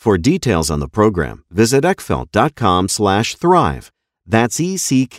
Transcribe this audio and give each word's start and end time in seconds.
For 0.00 0.16
details 0.16 0.70
on 0.70 0.80
the 0.80 0.88
program, 0.88 1.44
visit 1.50 1.84
eckfeldt.com 1.84 2.88
slash 2.88 3.34
thrive. 3.34 3.92
That's 4.24 4.58
E-C-K-F-E-L-D-T 4.58 5.10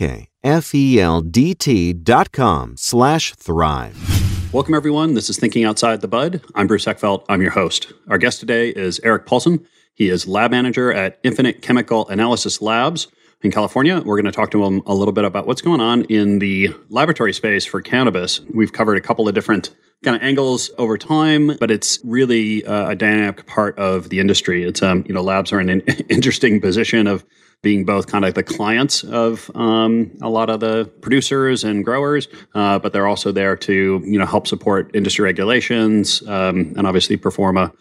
dot 1.92 2.32
com 2.32 2.76
slash 2.76 3.34
thrive. 3.36 4.50
Welcome, 4.52 4.74
everyone. 4.74 5.14
This 5.14 5.30
is 5.30 5.38
Thinking 5.38 5.62
Outside 5.62 6.00
the 6.00 6.08
Bud. 6.08 6.42
I'm 6.56 6.66
Bruce 6.66 6.86
Eckfeldt. 6.86 7.24
I'm 7.28 7.40
your 7.40 7.52
host. 7.52 7.92
Our 8.08 8.18
guest 8.18 8.40
today 8.40 8.70
is 8.70 8.98
Eric 9.04 9.24
Paulson. 9.24 9.64
He 9.94 10.08
is 10.08 10.26
lab 10.26 10.50
manager 10.50 10.92
at 10.92 11.20
Infinite 11.22 11.62
Chemical 11.62 12.08
Analysis 12.08 12.60
Labs 12.60 13.06
in 13.40 13.52
California. 13.52 14.02
We're 14.04 14.20
going 14.20 14.24
to 14.24 14.32
talk 14.32 14.50
to 14.50 14.64
him 14.64 14.82
a 14.86 14.94
little 14.96 15.14
bit 15.14 15.24
about 15.24 15.46
what's 15.46 15.62
going 15.62 15.80
on 15.80 16.02
in 16.06 16.40
the 16.40 16.74
laboratory 16.88 17.34
space 17.34 17.64
for 17.64 17.80
cannabis. 17.82 18.40
We've 18.52 18.72
covered 18.72 18.96
a 18.96 19.00
couple 19.00 19.28
of 19.28 19.34
different 19.36 19.70
kind 20.02 20.16
of 20.16 20.22
angles 20.22 20.70
over 20.78 20.98
time, 20.98 21.56
but 21.58 21.70
it's 21.70 21.98
really 22.04 22.64
uh, 22.64 22.90
a 22.90 22.94
dynamic 22.94 23.46
part 23.46 23.78
of 23.78 24.08
the 24.08 24.18
industry. 24.18 24.64
It's 24.64 24.82
um, 24.82 25.04
you 25.06 25.14
know, 25.14 25.22
labs 25.22 25.52
are 25.52 25.60
in 25.60 25.68
an 25.68 25.80
interesting 26.08 26.60
position 26.60 27.06
of 27.06 27.24
being 27.62 27.84
both 27.84 28.08
kind 28.08 28.24
of 28.24 28.34
the 28.34 28.42
clients 28.42 29.04
of 29.04 29.50
um, 29.54 30.10
a 30.20 30.28
lot 30.28 30.50
of 30.50 30.58
the 30.60 30.90
producers 31.00 31.62
and 31.62 31.84
growers, 31.84 32.26
uh, 32.54 32.78
but 32.80 32.92
they're 32.92 33.06
also 33.06 33.30
there 33.30 33.56
to 33.56 34.02
you 34.04 34.18
know 34.18 34.26
help 34.26 34.46
support 34.46 34.90
industry 34.94 35.24
regulations 35.24 36.26
um, 36.28 36.74
and 36.76 36.86
obviously 36.86 37.16
perform 37.16 37.56
a 37.56 37.72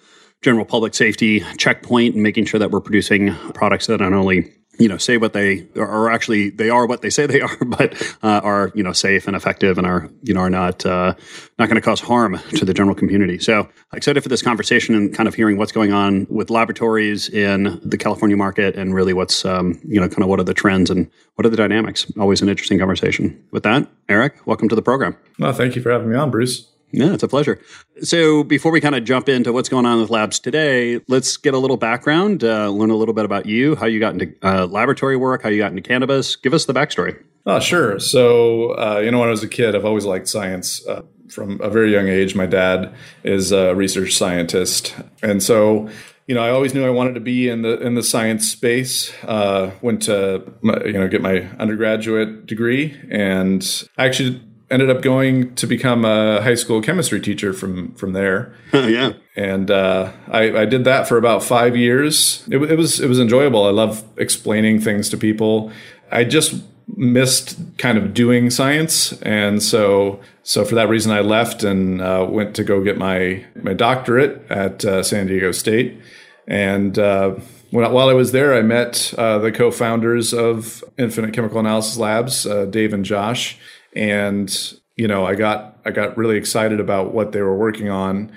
general 0.42 0.66
public 0.66 0.94
safety 0.94 1.42
checkpoint 1.58 2.16
and 2.16 2.24
making 2.24 2.46
sure 2.46 2.59
that 2.59 2.72
we're 2.72 2.82
producing 2.82 3.34
products 3.53 3.88
that 3.88 4.00
not 4.00 4.14
only 4.14 4.52
you 4.81 4.88
know 4.88 4.97
say 4.97 5.18
what 5.18 5.34
they 5.34 5.68
are 5.75 6.09
actually 6.09 6.50
they 6.50 6.69
are 6.69 6.88
what 6.88 7.03
they 7.03 7.09
say 7.09 7.28
they 7.28 7.40
are 7.40 7.56
but 7.66 8.02
uh, 8.24 8.42
are 8.44 8.72
you 8.74 8.81
know 8.81 8.92
safe 8.92 9.28
and 9.28 9.36
effective 9.36 9.78
and 9.78 9.86
are 9.86 10.09
you 10.24 10.34
know 10.34 10.40
are 10.40 10.50
not 10.50 10.86
uh, 10.86 11.14
not 11.59 11.68
going 11.68 11.75
to 11.75 11.81
cause 11.81 12.02
harm 12.02 12.40
to 12.56 12.66
the 12.66 12.74
general 12.74 12.96
community. 12.96 13.38
So 13.38 13.70
excited 13.94 14.24
for 14.24 14.30
this 14.30 14.41
conversation 14.41 14.96
and 14.96 15.14
kind 15.14 15.28
of 15.28 15.36
hearing 15.36 15.58
what's 15.58 15.72
going 15.72 15.94
on 15.94 16.25
with 16.30 16.50
laboratories 16.50 17.30
in 17.30 17.80
the 17.84 17.97
california 17.97 18.36
market 18.36 18.75
and 18.75 18.96
really 18.96 19.14
what's 19.14 19.46
um, 19.46 19.80
you 19.86 20.00
know 20.00 20.09
kind 20.09 20.24
of 20.24 20.30
what 20.30 20.40
are 20.40 20.44
the 20.44 20.53
trends 20.53 20.90
and 20.90 21.09
what 21.36 21.46
are 21.46 21.50
the 21.50 21.58
dynamics. 21.58 22.12
Always 22.20 22.41
an 22.41 22.50
interesting 22.50 22.80
conversation. 22.80 23.41
With 23.52 23.64
that 23.64 23.88
eric 24.09 24.47
welcome 24.47 24.68
to 24.70 24.75
the 24.75 24.81
program. 24.81 25.16
Well 25.38 25.53
thank 25.53 25.75
you 25.75 25.81
for 25.81 25.91
having 25.91 26.09
me 26.09 26.16
on 26.16 26.31
bruce 26.31 26.71
yeah, 26.91 27.13
it's 27.13 27.24
a 27.24 27.28
pleasure. 27.28 27.59
So, 28.02 28.44
before 28.44 28.72
we 28.72 28.81
kind 28.81 28.96
of 28.96 29.03
jump 29.03 29.29
into 29.29 29.53
what's 29.53 29.69
going 29.69 29.85
on 29.85 30.00
with 30.02 30.09
labs 30.09 30.40
today, 30.40 31.00
let's 31.07 31.38
get 31.38 31.53
a 31.53 31.57
little 31.57 31.78
background, 31.78 32.44
uh, 32.44 32.69
learn 32.69 32.90
a 32.90 32.96
little 32.96 33.13
bit 33.13 33.25
about 33.25 33.46
you, 33.46 33.75
how 33.75 33.85
you 33.85 34.00
got 34.00 34.13
into 34.13 34.34
uh, 34.44 34.66
laboratory 34.66 35.18
work, 35.18 35.44
how 35.44 35.50
you 35.50 35.57
got 35.57 35.72
into 35.72 35.81
cannabis. 35.81 36.35
Give 36.35 36.53
us 36.53 36.66
the 36.66 36.74
backstory. 36.74 37.22
Oh, 37.46 37.59
sure. 37.59 38.00
So, 38.00 38.78
uh, 38.78 39.02
you 39.03 39.12
know, 39.12 39.19
when 39.19 39.28
I 39.28 39.31
was 39.31 39.44
a 39.44 39.47
kid, 39.47 39.75
I've 39.75 39.85
always 39.85 40.06
liked 40.06 40.28
science. 40.28 40.85
Uh, 40.85 41.03
from 41.29 41.62
a 41.62 41.69
very 41.69 41.94
young 41.94 42.09
age, 42.09 42.35
my 42.35 42.46
dad 42.46 42.94
is 43.23 43.53
a 43.53 43.73
research 43.73 44.16
scientist, 44.16 44.94
and 45.23 45.41
so 45.41 45.90
you 46.28 46.35
know, 46.35 46.44
I 46.44 46.52
always 46.52 46.73
knew 46.73 46.85
I 46.85 46.90
wanted 46.90 47.16
to 47.16 47.19
be 47.19 47.50
in 47.50 47.62
the 47.62 47.79
in 47.81 47.96
the 47.96 48.03
science 48.03 48.50
space. 48.50 49.12
Uh, 49.23 49.72
went 49.81 50.03
to 50.03 50.44
you 50.63 50.94
know 50.94 51.08
get 51.08 51.22
my 51.22 51.41
undergraduate 51.59 52.46
degree, 52.46 52.97
and 53.09 53.62
I 53.97 54.06
actually 54.06 54.41
ended 54.72 54.90
up 54.90 55.02
going 55.02 55.54
to 55.56 55.68
become 55.68 56.06
a 56.06 56.42
high 56.42 56.56
school 56.56 56.82
chemistry 56.82 57.20
teacher 57.20 57.54
from 57.54 57.94
from 57.96 58.14
there. 58.14 58.56
yeah, 58.74 59.14
and 59.36 59.70
uh, 59.70 60.12
I, 60.30 60.62
I, 60.62 60.66
did 60.66 60.86
that 60.86 61.08
for 61.08 61.18
about 61.18 61.44
five 61.44 61.76
years. 61.76 62.47
It, 62.50 62.58
it, 62.58 62.78
was 62.78 63.00
it 63.00 63.08
was 63.08 63.20
enjoyable. 63.20 63.66
I 63.66 63.72
love 63.72 64.03
explaining 64.18 64.79
things 64.79 65.09
to 65.09 65.18
people. 65.18 65.72
I 66.12 66.23
just 66.23 66.56
missed 66.96 67.59
kind 67.78 67.97
of 67.97 68.14
doing 68.14 68.50
science, 68.50 69.14
and 69.22 69.62
so 69.62 70.22
so 70.44 70.64
for 70.64 70.76
that 70.76 70.90
reason, 70.90 71.12
I 71.12 71.20
left 71.20 71.64
and 71.64 72.02
uh, 72.02 72.26
went 72.28 72.56
to 72.56 72.64
go 72.64 72.84
get 72.84 72.97
my 72.97 73.46
my 73.62 73.73
doctorate 73.73 74.50
at 74.50 74.85
uh, 74.85 75.03
San 75.03 75.28
Diego 75.28 75.52
State. 75.52 76.00
And 76.47 76.97
uh, 76.97 77.35
when, 77.70 77.90
while 77.91 78.09
I 78.09 78.14
was 78.14 78.32
there, 78.32 78.56
I 78.56 78.62
met 78.62 79.14
uh, 79.18 79.38
the 79.38 79.52
co-founders 79.52 80.34
of 80.34 80.84
Infinite 80.97 81.34
Chemical 81.34 81.59
Analysis 81.59 81.97
Labs, 81.97 82.46
uh, 82.46 82.66
Dave 82.66 82.94
and 82.94 83.06
Josh 83.06 83.58
and 83.96 84.73
you 84.96 85.08
know 85.08 85.26
i 85.26 85.35
got 85.35 85.78
i 85.85 85.91
got 85.91 86.16
really 86.17 86.38
excited 86.38 86.79
about 86.79 87.14
what 87.14 87.32
they 87.32 87.41
were 87.41 87.58
working 87.58 87.90
on 87.90 88.32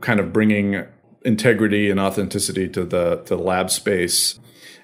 kind 0.00 0.20
of 0.20 0.32
bringing 0.32 0.84
integrity 1.22 1.90
and 1.90 2.00
authenticity 2.00 2.68
to 2.68 2.84
the 2.84 3.16
to 3.26 3.36
the 3.36 3.42
lab 3.42 3.70
space. 3.70 4.38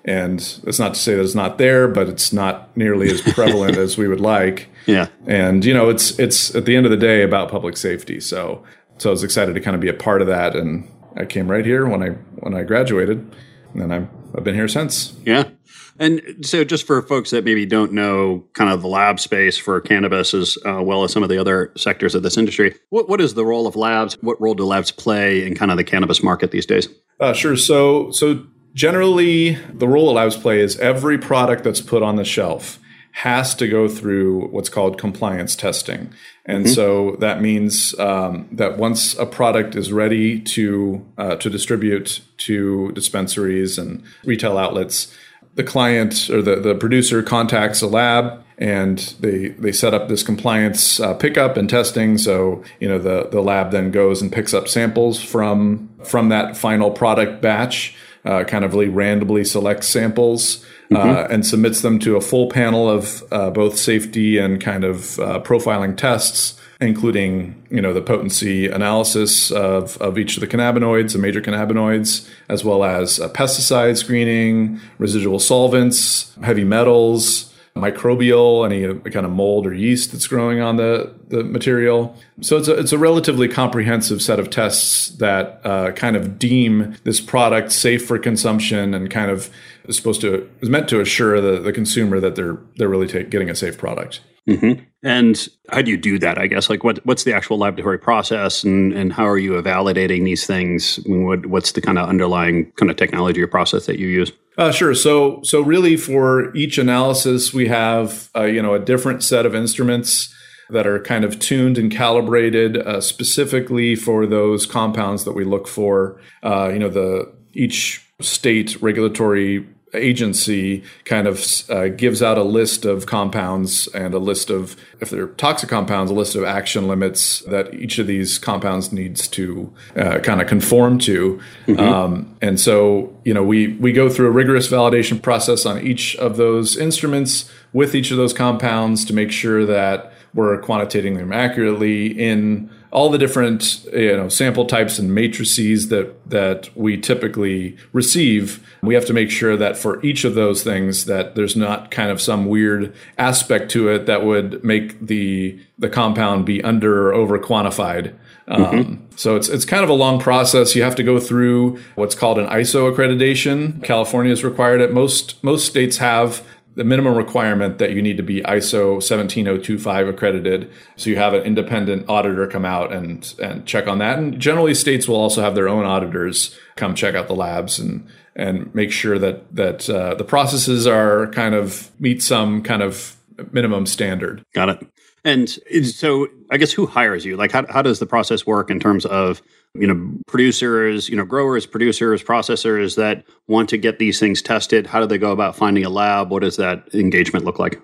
And 0.05 0.39
that's 0.63 0.79
not 0.79 0.95
to 0.95 1.01
say 1.01 1.15
that 1.17 1.23
it's 1.23 1.35
not 1.35 1.59
there 1.59 1.89
but 1.89 2.09
it's 2.09 2.33
not 2.33 2.75
nearly 2.77 3.11
as 3.11 3.21
prevalent 3.35 3.77
as 3.77 3.99
we 3.99 4.09
would 4.09 4.21
like. 4.21 4.69
Yeah. 4.87 5.09
And 5.27 5.65
you 5.65 5.75
know 5.75 5.89
it's 5.89 6.19
it's 6.19 6.55
at 6.55 6.65
the 6.65 6.77
end 6.77 6.87
of 6.87 6.91
the 6.91 6.97
day 6.97 7.23
about 7.23 7.51
public 7.51 7.77
safety. 7.77 8.21
So 8.21 8.63
so 8.99 9.11
i 9.11 9.13
was 9.13 9.23
excited 9.23 9.55
to 9.55 9.61
kind 9.61 9.75
of 9.75 9.81
be 9.81 9.89
a 9.89 9.95
part 9.95 10.21
of 10.21 10.29
that. 10.29 10.55
And 10.55 10.89
i 11.17 11.25
came 11.25 11.51
right 11.51 11.65
here 11.65 11.87
when 11.87 12.03
i 12.03 12.09
when 12.41 12.55
i 12.55 12.63
graduated. 12.63 13.31
And 13.75 13.93
I'm, 13.93 14.09
I've 14.35 14.43
been 14.43 14.55
here 14.55 14.69
since. 14.69 15.15
Yeah. 15.25 15.51
And 15.99 16.23
so, 16.43 16.65
just 16.65 16.87
for 16.87 17.01
folks 17.03 17.31
that 17.31 17.45
maybe 17.45 17.65
don't 17.67 17.93
know 17.93 18.45
kind 18.53 18.71
of 18.71 18.83
the 18.83 18.89
lab 18.89 19.19
space 19.21 19.57
for 19.57 19.81
cannabis 19.81 20.35
as 20.35 20.59
uh, 20.67 20.83
well 20.83 21.05
as 21.05 21.13
some 21.13 21.23
of 21.23 21.29
the 21.29 21.39
other 21.39 21.73
sectors 21.77 22.15
of 22.15 22.23
this 22.23 22.37
industry, 22.37 22.75
what, 22.91 23.09
what 23.09 23.21
is 23.21 23.35
the 23.35 23.45
role 23.45 23.67
of 23.67 23.77
labs? 23.77 24.17
What 24.21 24.41
role 24.41 24.55
do 24.55 24.65
labs 24.65 24.91
play 24.91 25.47
in 25.47 25.55
kind 25.55 25.71
of 25.71 25.77
the 25.77 25.85
cannabis 25.85 26.23
market 26.23 26.51
these 26.51 26.67
days? 26.67 26.89
Uh, 27.21 27.33
sure. 27.33 27.57
So, 27.57 28.11
so 28.11 28.45
generally, 28.75 29.55
the 29.73 29.89
role 29.89 30.11
of 30.11 30.17
labs 30.17 30.37
play 30.37 30.61
is 30.61 30.79
every 30.79 31.19
product 31.19 31.65
that's 31.65 31.81
put 31.81 32.03
on 32.03 32.17
the 32.17 32.25
shelf 32.25 32.79
has 33.17 33.55
to 33.55 33.67
go 33.67 33.89
through 33.89 34.47
what's 34.49 34.69
called 34.69 34.99
compliance 34.99 35.57
testing. 35.57 36.13
And 36.45 36.67
mm-hmm. 36.67 36.75
so 36.75 37.17
that 37.21 37.41
means 37.41 37.99
um, 37.99 38.47
that 38.53 38.77
once 38.77 39.17
a 39.17 39.25
product 39.25 39.75
is 39.75 39.91
ready 39.91 40.39
to 40.41 41.07
uh, 41.17 41.37
to 41.37 41.49
distribute 41.49 42.21
to 42.39 42.93
dispensaries 42.93 43.79
and 43.79 44.05
retail 44.25 44.59
outlets, 44.59 45.17
the 45.57 45.65
client 45.65 46.31
or 46.31 46.41
the, 46.41 46.57
the 46.57 46.75
producer 46.75 47.23
contacts 47.23 47.83
a 47.83 47.87
lab 47.87 48.45
and 48.59 48.99
they 49.21 49.49
they 49.49 49.73
set 49.73 49.93
up 49.93 50.09
this 50.09 50.23
compliance 50.23 50.99
uh, 51.01 51.15
pickup 51.15 51.57
and 51.57 51.69
testing. 51.69 52.17
So 52.17 52.63
you 52.81 52.89
know 52.89 52.99
the 52.99 53.29
the 53.31 53.41
lab 53.41 53.71
then 53.71 53.91
goes 53.91 54.23
and 54.23 54.33
picks 54.33 54.55
up 54.55 54.69
samples 54.69 55.23
from 55.23 55.91
from 56.05 56.29
that 56.31 56.57
final 56.57 56.91
product 56.91 57.43
batch, 57.43 57.95
uh, 58.25 58.45
kind 58.45 58.65
of 58.65 58.73
really 58.73 58.89
randomly 58.89 59.45
selects 59.45 59.89
samples. 59.89 60.65
Uh, 60.89 60.99
mm-hmm. 60.99 61.33
and 61.33 61.45
submits 61.45 61.81
them 61.83 61.99
to 61.99 62.15
a 62.15 62.21
full 62.21 62.49
panel 62.49 62.89
of 62.89 63.25
uh, 63.33 63.51
both 63.51 63.77
safety 63.77 64.39
and 64.39 64.61
kind 64.61 64.85
of 64.85 65.19
uh, 65.19 65.41
profiling 65.41 65.97
tests 65.97 66.61
including 66.81 67.61
you 67.71 67.81
know 67.81 67.93
the 67.93 68.03
potency 68.03 68.69
analysis 68.69 69.51
of, 69.51 69.97
of 69.99 70.19
each 70.19 70.37
of 70.37 70.41
the 70.41 70.47
cannabinoids, 70.47 71.13
the 71.13 71.19
major 71.19 71.41
cannabinoids, 71.41 72.29
as 72.49 72.65
well 72.65 72.85
as 72.85 73.19
uh, 73.21 73.29
pesticide 73.31 73.97
screening, 73.97 74.81
residual 74.99 75.39
solvents, 75.39 76.35
heavy 76.43 76.65
metals, 76.65 77.53
microbial, 77.77 78.65
any 78.65 79.11
kind 79.11 79.27
of 79.27 79.33
mold 79.33 79.67
or 79.67 79.75
yeast 79.75 80.13
that's 80.13 80.27
growing 80.27 80.61
on 80.61 80.77
the, 80.77 81.13
the 81.29 81.45
material. 81.45 82.17
So 82.41 82.57
it's 82.57 82.69
a, 82.69 82.79
it's 82.79 82.93
a 82.93 82.99
relatively 82.99 83.49
comprehensive 83.49 84.23
set 84.23 84.41
of 84.41 84.49
tests 84.51 85.09
that 85.17 85.61
uh, 85.65 85.93
kind 85.93 86.17
of 86.17 86.39
deem 86.39 86.97
this 87.05 87.21
product 87.21 87.73
safe 87.73 88.07
for 88.07 88.19
consumption 88.19 88.95
and 88.95 89.11
kind 89.11 89.31
of 89.31 89.51
is 89.89 89.97
supposed 89.97 90.21
to 90.23 90.49
is 90.61 90.69
meant 90.69 90.89
to 90.89 91.01
assure 91.01 91.41
the, 91.41 91.61
the 91.61 91.73
consumer 91.73 92.21
that 92.21 92.37
they're 92.37 92.59
they're 92.77 92.89
really 92.89 93.07
take, 93.07 93.31
getting 93.31 93.51
a 93.51 93.55
safe 93.55 93.79
product. 93.79 94.21
Mm-hmm. 94.49 94.85
And 95.03 95.49
how 95.71 95.83
do 95.83 95.91
you 95.91 95.97
do 95.97 96.19
that? 96.21 96.39
I 96.39 96.47
guess 96.47 96.71
like 96.71 96.85
what 96.85 97.05
what's 97.05 97.25
the 97.25 97.35
actual 97.35 97.59
laboratory 97.59 97.99
process, 97.99 98.63
and 98.63 98.93
and 98.93 99.13
how 99.13 99.27
are 99.27 99.39
you 99.39 99.53
validating 99.63 100.25
these 100.25 100.47
things? 100.47 101.01
What 101.07 101.47
what's 101.47 101.73
the 101.73 101.81
kind 101.81 101.99
of 101.99 102.09
underlying 102.09 102.71
kind 102.73 102.91
of 102.91 102.97
technology 102.97 103.43
or 103.43 103.49
process 103.49 103.87
that 103.87 103.99
you 103.99 104.07
use? 104.07 104.33
Uh, 104.57 104.71
sure. 104.71 104.95
So 104.95 105.41
so 105.43 105.61
really 105.61 105.97
for 105.97 106.55
each 106.55 106.79
analysis, 106.79 107.53
we 107.53 107.67
have 107.69 108.31
uh, 108.37 108.45
you 108.45 108.63
know 108.63 108.75
a 108.75 108.79
different 108.79 109.25
set 109.25 109.47
of 109.47 109.55
instruments 109.55 110.33
that 110.71 110.87
are 110.87 111.01
kind 111.01 111.25
of 111.25 111.39
tuned 111.39 111.79
and 111.79 111.91
calibrated 111.91 112.77
uh, 112.77 113.01
specifically 113.01 113.95
for 113.95 114.27
those 114.27 114.67
compounds 114.67 115.25
that 115.25 115.33
we 115.33 115.45
look 115.45 115.67
for. 115.67 116.21
Uh, 116.43 116.71
you 116.73 116.79
know 116.79 116.89
the 116.89 117.33
each 117.53 118.07
state 118.21 118.81
regulatory 118.81 119.67
agency 119.97 120.83
kind 121.05 121.27
of 121.27 121.45
uh, 121.71 121.89
gives 121.89 122.23
out 122.23 122.39
a 122.39 122.43
list 122.43 122.85
of 122.85 123.07
compounds 123.07 123.89
and 123.89 124.15
a 124.15 124.19
list 124.19 124.51
of, 124.51 124.77
if 125.01 125.11
they're 125.11 125.29
toxic 125.29 125.69
compounds, 125.69 126.11
a 126.11 126.15
list 126.15 126.35
of 126.35 126.45
action 126.45 126.89
limits 126.89 127.41
that 127.43 127.75
each 127.75 127.99
of 127.99 128.07
these 128.07 128.39
compounds 128.39 128.93
needs 128.93 129.29
to 129.29 129.73
uh, 129.97 130.19
kind 130.21 130.41
of 130.41 130.47
conform 130.47 130.99
to. 130.99 131.41
Mm-hmm. 131.67 131.81
Um, 131.81 132.37
and 132.41 132.61
so, 132.61 133.17
you 133.25 133.35
know, 133.35 133.43
we, 133.43 133.75
we 133.75 133.93
go 133.93 134.09
through 134.09 134.29
a 134.29 134.33
rigorous 134.33 134.69
validation 134.69 135.21
process 135.21 135.67
on 135.67 135.81
each 135.81 136.17
of 136.17 136.37
those 136.37 136.77
instruments 136.77 137.51
with 137.73 137.95
each 137.95 138.11
of 138.11 138.17
those 138.17 138.33
compounds 138.33 139.05
to 139.05 139.13
make 139.13 139.31
sure 139.31 139.67
that 139.67 140.13
we're 140.35 140.61
quantitating 140.61 141.17
them 141.17 141.33
accurately 141.33 142.07
in 142.07 142.71
all 142.91 143.11
the 143.11 143.19
different 143.19 143.85
you 143.93 144.17
know 144.17 144.29
sample 144.29 144.65
types 144.65 144.99
and 144.99 145.15
matrices 145.15 145.89
that 145.89 146.15
that 146.29 146.75
we 146.77 146.97
typically 146.97 147.77
receive 147.93 148.67
we 148.83 148.95
have 148.95 149.07
to 149.07 149.13
make 149.13 149.31
sure 149.31 149.57
that 149.57 149.77
for 149.77 150.03
each 150.05 150.25
of 150.25 150.35
those 150.35 150.63
things 150.63 151.07
that 151.07 151.35
there's 151.35 151.57
not 151.57 151.91
kind 151.91 152.11
of 152.11 152.21
some 152.21 152.47
weird 152.47 152.95
aspect 153.19 153.71
to 153.71 153.89
it 153.89 154.07
that 154.07 154.25
would 154.25 154.63
make 154.65 155.07
the 155.07 155.59
the 155.79 155.89
compound 155.89 156.47
be 156.47 156.63
under 156.63 157.09
or 157.09 157.15
over 157.15 157.39
quantified 157.39 158.15
um, 158.49 158.65
mm-hmm. 158.65 159.17
so 159.17 159.35
it's 159.35 159.49
it's 159.49 159.65
kind 159.65 159.83
of 159.83 159.91
a 159.91 159.95
long 159.95 160.21
process. 160.21 160.77
You 160.77 160.85
have 160.85 160.95
to 160.97 161.03
go 161.03 161.19
through 161.19 161.81
what's 161.97 162.15
called 162.15 162.39
an 162.39 162.47
ISO 162.47 162.95
accreditation. 162.95 163.83
California 163.83 164.33
is 164.33 164.45
required 164.45 164.81
it. 164.81 164.93
Most 164.93 165.43
most 165.43 165.67
states 165.67 165.97
have 165.97 166.47
the 166.77 166.85
minimum 166.85 167.15
requirement 167.15 167.79
that 167.79 167.93
you 167.93 168.03
need 168.03 168.19
to 168.19 168.23
be 168.23 168.43
ISO 168.43 169.03
17025 169.03 170.09
accredited. 170.09 170.71
So 170.97 171.11
you 171.11 171.17
have 171.17 171.33
an 171.33 171.43
independent 171.43 172.09
auditor 172.09 172.47
come 172.47 172.67
out 172.67 172.93
and, 172.93 173.35
and 173.43 173.67
check 173.67 173.89
on 173.89 173.99
that. 173.99 174.19
And 174.19 174.39
generally 174.39 174.75
states 174.75 175.09
will 175.09 175.17
also 175.17 175.41
have 175.41 175.55
their 175.55 175.69
own 175.69 175.87
auditors 175.87 176.57
come 176.77 176.95
check 176.95 177.15
out 177.15 177.29
the 177.29 177.35
labs 177.35 177.79
and, 177.79 178.07
and 178.37 178.73
make 178.75 178.93
sure 178.93 179.19
that, 179.19 179.55
that 179.57 179.89
uh, 179.89 180.15
the 180.15 180.25
processes 180.25 180.87
are 180.87 181.29
kind 181.29 181.55
of 181.55 181.91
meet 181.99 182.23
some 182.23 182.63
kind 182.63 182.83
of 182.83 183.17
minimum 183.53 183.87
standard. 183.87 184.45
Got 184.53 184.69
it. 184.69 184.87
And 185.27 185.51
so 185.51 186.29
I 186.51 186.57
guess 186.57 186.73
who 186.73 186.87
hires 186.87 187.25
you? 187.25 187.37
Like 187.37 187.51
how, 187.51 187.67
how 187.69 187.83
does 187.83 187.99
the 187.99 188.07
process 188.07 188.47
work 188.47 188.71
in 188.71 188.81
terms 188.81 189.05
of 189.05 189.43
you 189.75 189.87
know 189.87 190.19
producers 190.27 191.07
you 191.07 191.17
know 191.17 191.25
growers 191.27 191.67
producers 191.67 192.23
processors 192.23 192.97
that 192.97 193.25
want 193.47 193.69
to 193.69 193.77
get 193.77 193.99
these 193.99 194.19
things 194.19 194.41
tested 194.41 194.87
how 194.87 195.01
do 195.01 195.07
they 195.07 195.19
go 195.19 195.33
about 195.33 195.55
finding 195.55 195.85
a 195.85 195.91
lab 195.91 196.31
what 196.31 196.41
does 196.41 196.57
that 196.57 196.83
engagement 196.95 197.45
look 197.45 197.59
like 197.59 197.79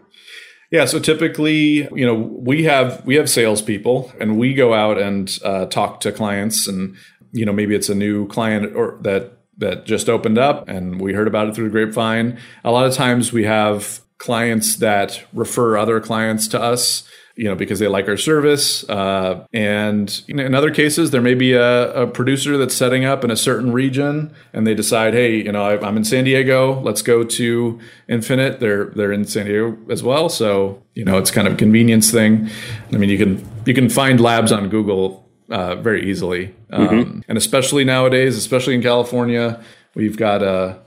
yeah, 0.73 0.87
so 0.87 0.99
typically, 0.99 1.87
you 1.95 2.07
know, 2.07 2.15
we 2.15 2.63
have 2.63 3.05
we 3.05 3.17
have 3.17 3.29
salespeople, 3.29 4.11
and 4.19 4.39
we 4.39 4.55
go 4.55 4.73
out 4.73 4.99
and 4.99 5.39
uh, 5.45 5.67
talk 5.67 6.01
to 6.01 6.11
clients, 6.11 6.67
and 6.67 6.97
you 7.31 7.45
know, 7.45 7.53
maybe 7.53 7.75
it's 7.75 7.91
a 7.91 7.95
new 7.95 8.27
client 8.27 8.75
or 8.75 8.99
that 9.03 9.37
that 9.59 9.85
just 9.85 10.09
opened 10.09 10.39
up, 10.39 10.67
and 10.71 10.99
we 10.99 11.13
heard 11.13 11.29
about 11.29 11.47
it 11.49 11.55
through 11.55 11.67
the 11.67 11.71
grapevine. 11.71 12.39
A 12.65 12.73
lot 12.73 12.87
of 12.87 12.95
times, 12.95 13.35
we 13.35 13.45
have 13.45 14.01
clients 14.17 14.77
that 14.77 15.23
refer 15.35 15.77
other 15.77 16.01
clients 16.01 16.49
to 16.49 16.59
us 16.61 17.07
you 17.35 17.45
know, 17.45 17.55
because 17.55 17.79
they 17.79 17.89
like 17.89 18.09
our 18.09 18.17
service. 18.17 18.89
Uh, 18.89 19.47
and 19.53 20.23
you 20.27 20.35
know, 20.35 20.45
in 20.45 20.55
other 20.55 20.71
cases, 20.71 21.11
there 21.11 21.23
may 21.23 21.35
be 21.35 21.53
a, 21.53 21.93
a, 22.03 22.07
producer 22.07 22.59
that's 22.59 22.75
setting 22.75 23.05
up 23.05 23.25
in 23.25 23.31
a 23.31 23.37
certain 23.37 23.73
region, 23.73 24.35
and 24.53 24.67
they 24.67 24.75
decide, 24.75 25.15
hey, 25.15 25.37
you 25.37 25.51
know, 25.51 25.65
I'm 25.65 25.97
in 25.97 26.05
San 26.05 26.25
Diego. 26.25 26.81
Let's 26.81 27.03
go 27.03 27.25
to 27.25 27.81
Infinite. 28.09 28.61
They're 28.61 28.87
they're 28.87 29.13
in 29.13 29.25
San 29.25 29.47
Diego 29.47 29.79
as 29.91 30.03
well, 30.03 30.29
so 30.29 30.83
you 30.95 31.05
know, 31.05 31.19
it's 31.19 31.31
kind 31.31 31.47
of 31.47 31.55
a 31.55 31.57
convenience 31.57 32.11
thing. 32.11 32.49
I 32.93 32.97
mean, 32.97 33.09
you 33.09 33.19
can 33.19 33.47
you 33.65 33.75
can 33.75 33.89
find 33.89 34.21
labs 34.21 34.53
on 34.53 34.69
Google 34.69 35.29
uh, 35.49 35.77
very 35.77 36.11
easily, 36.11 36.55
um, 36.71 36.89
mm-hmm. 36.89 37.21
and 37.29 37.39
especially 37.39 37.85
nowadays, 37.85 38.37
especially 38.37 38.75
in 38.75 38.83
California, 38.83 39.63
we've 39.95 40.19
got 40.19 40.43
a 40.43 40.79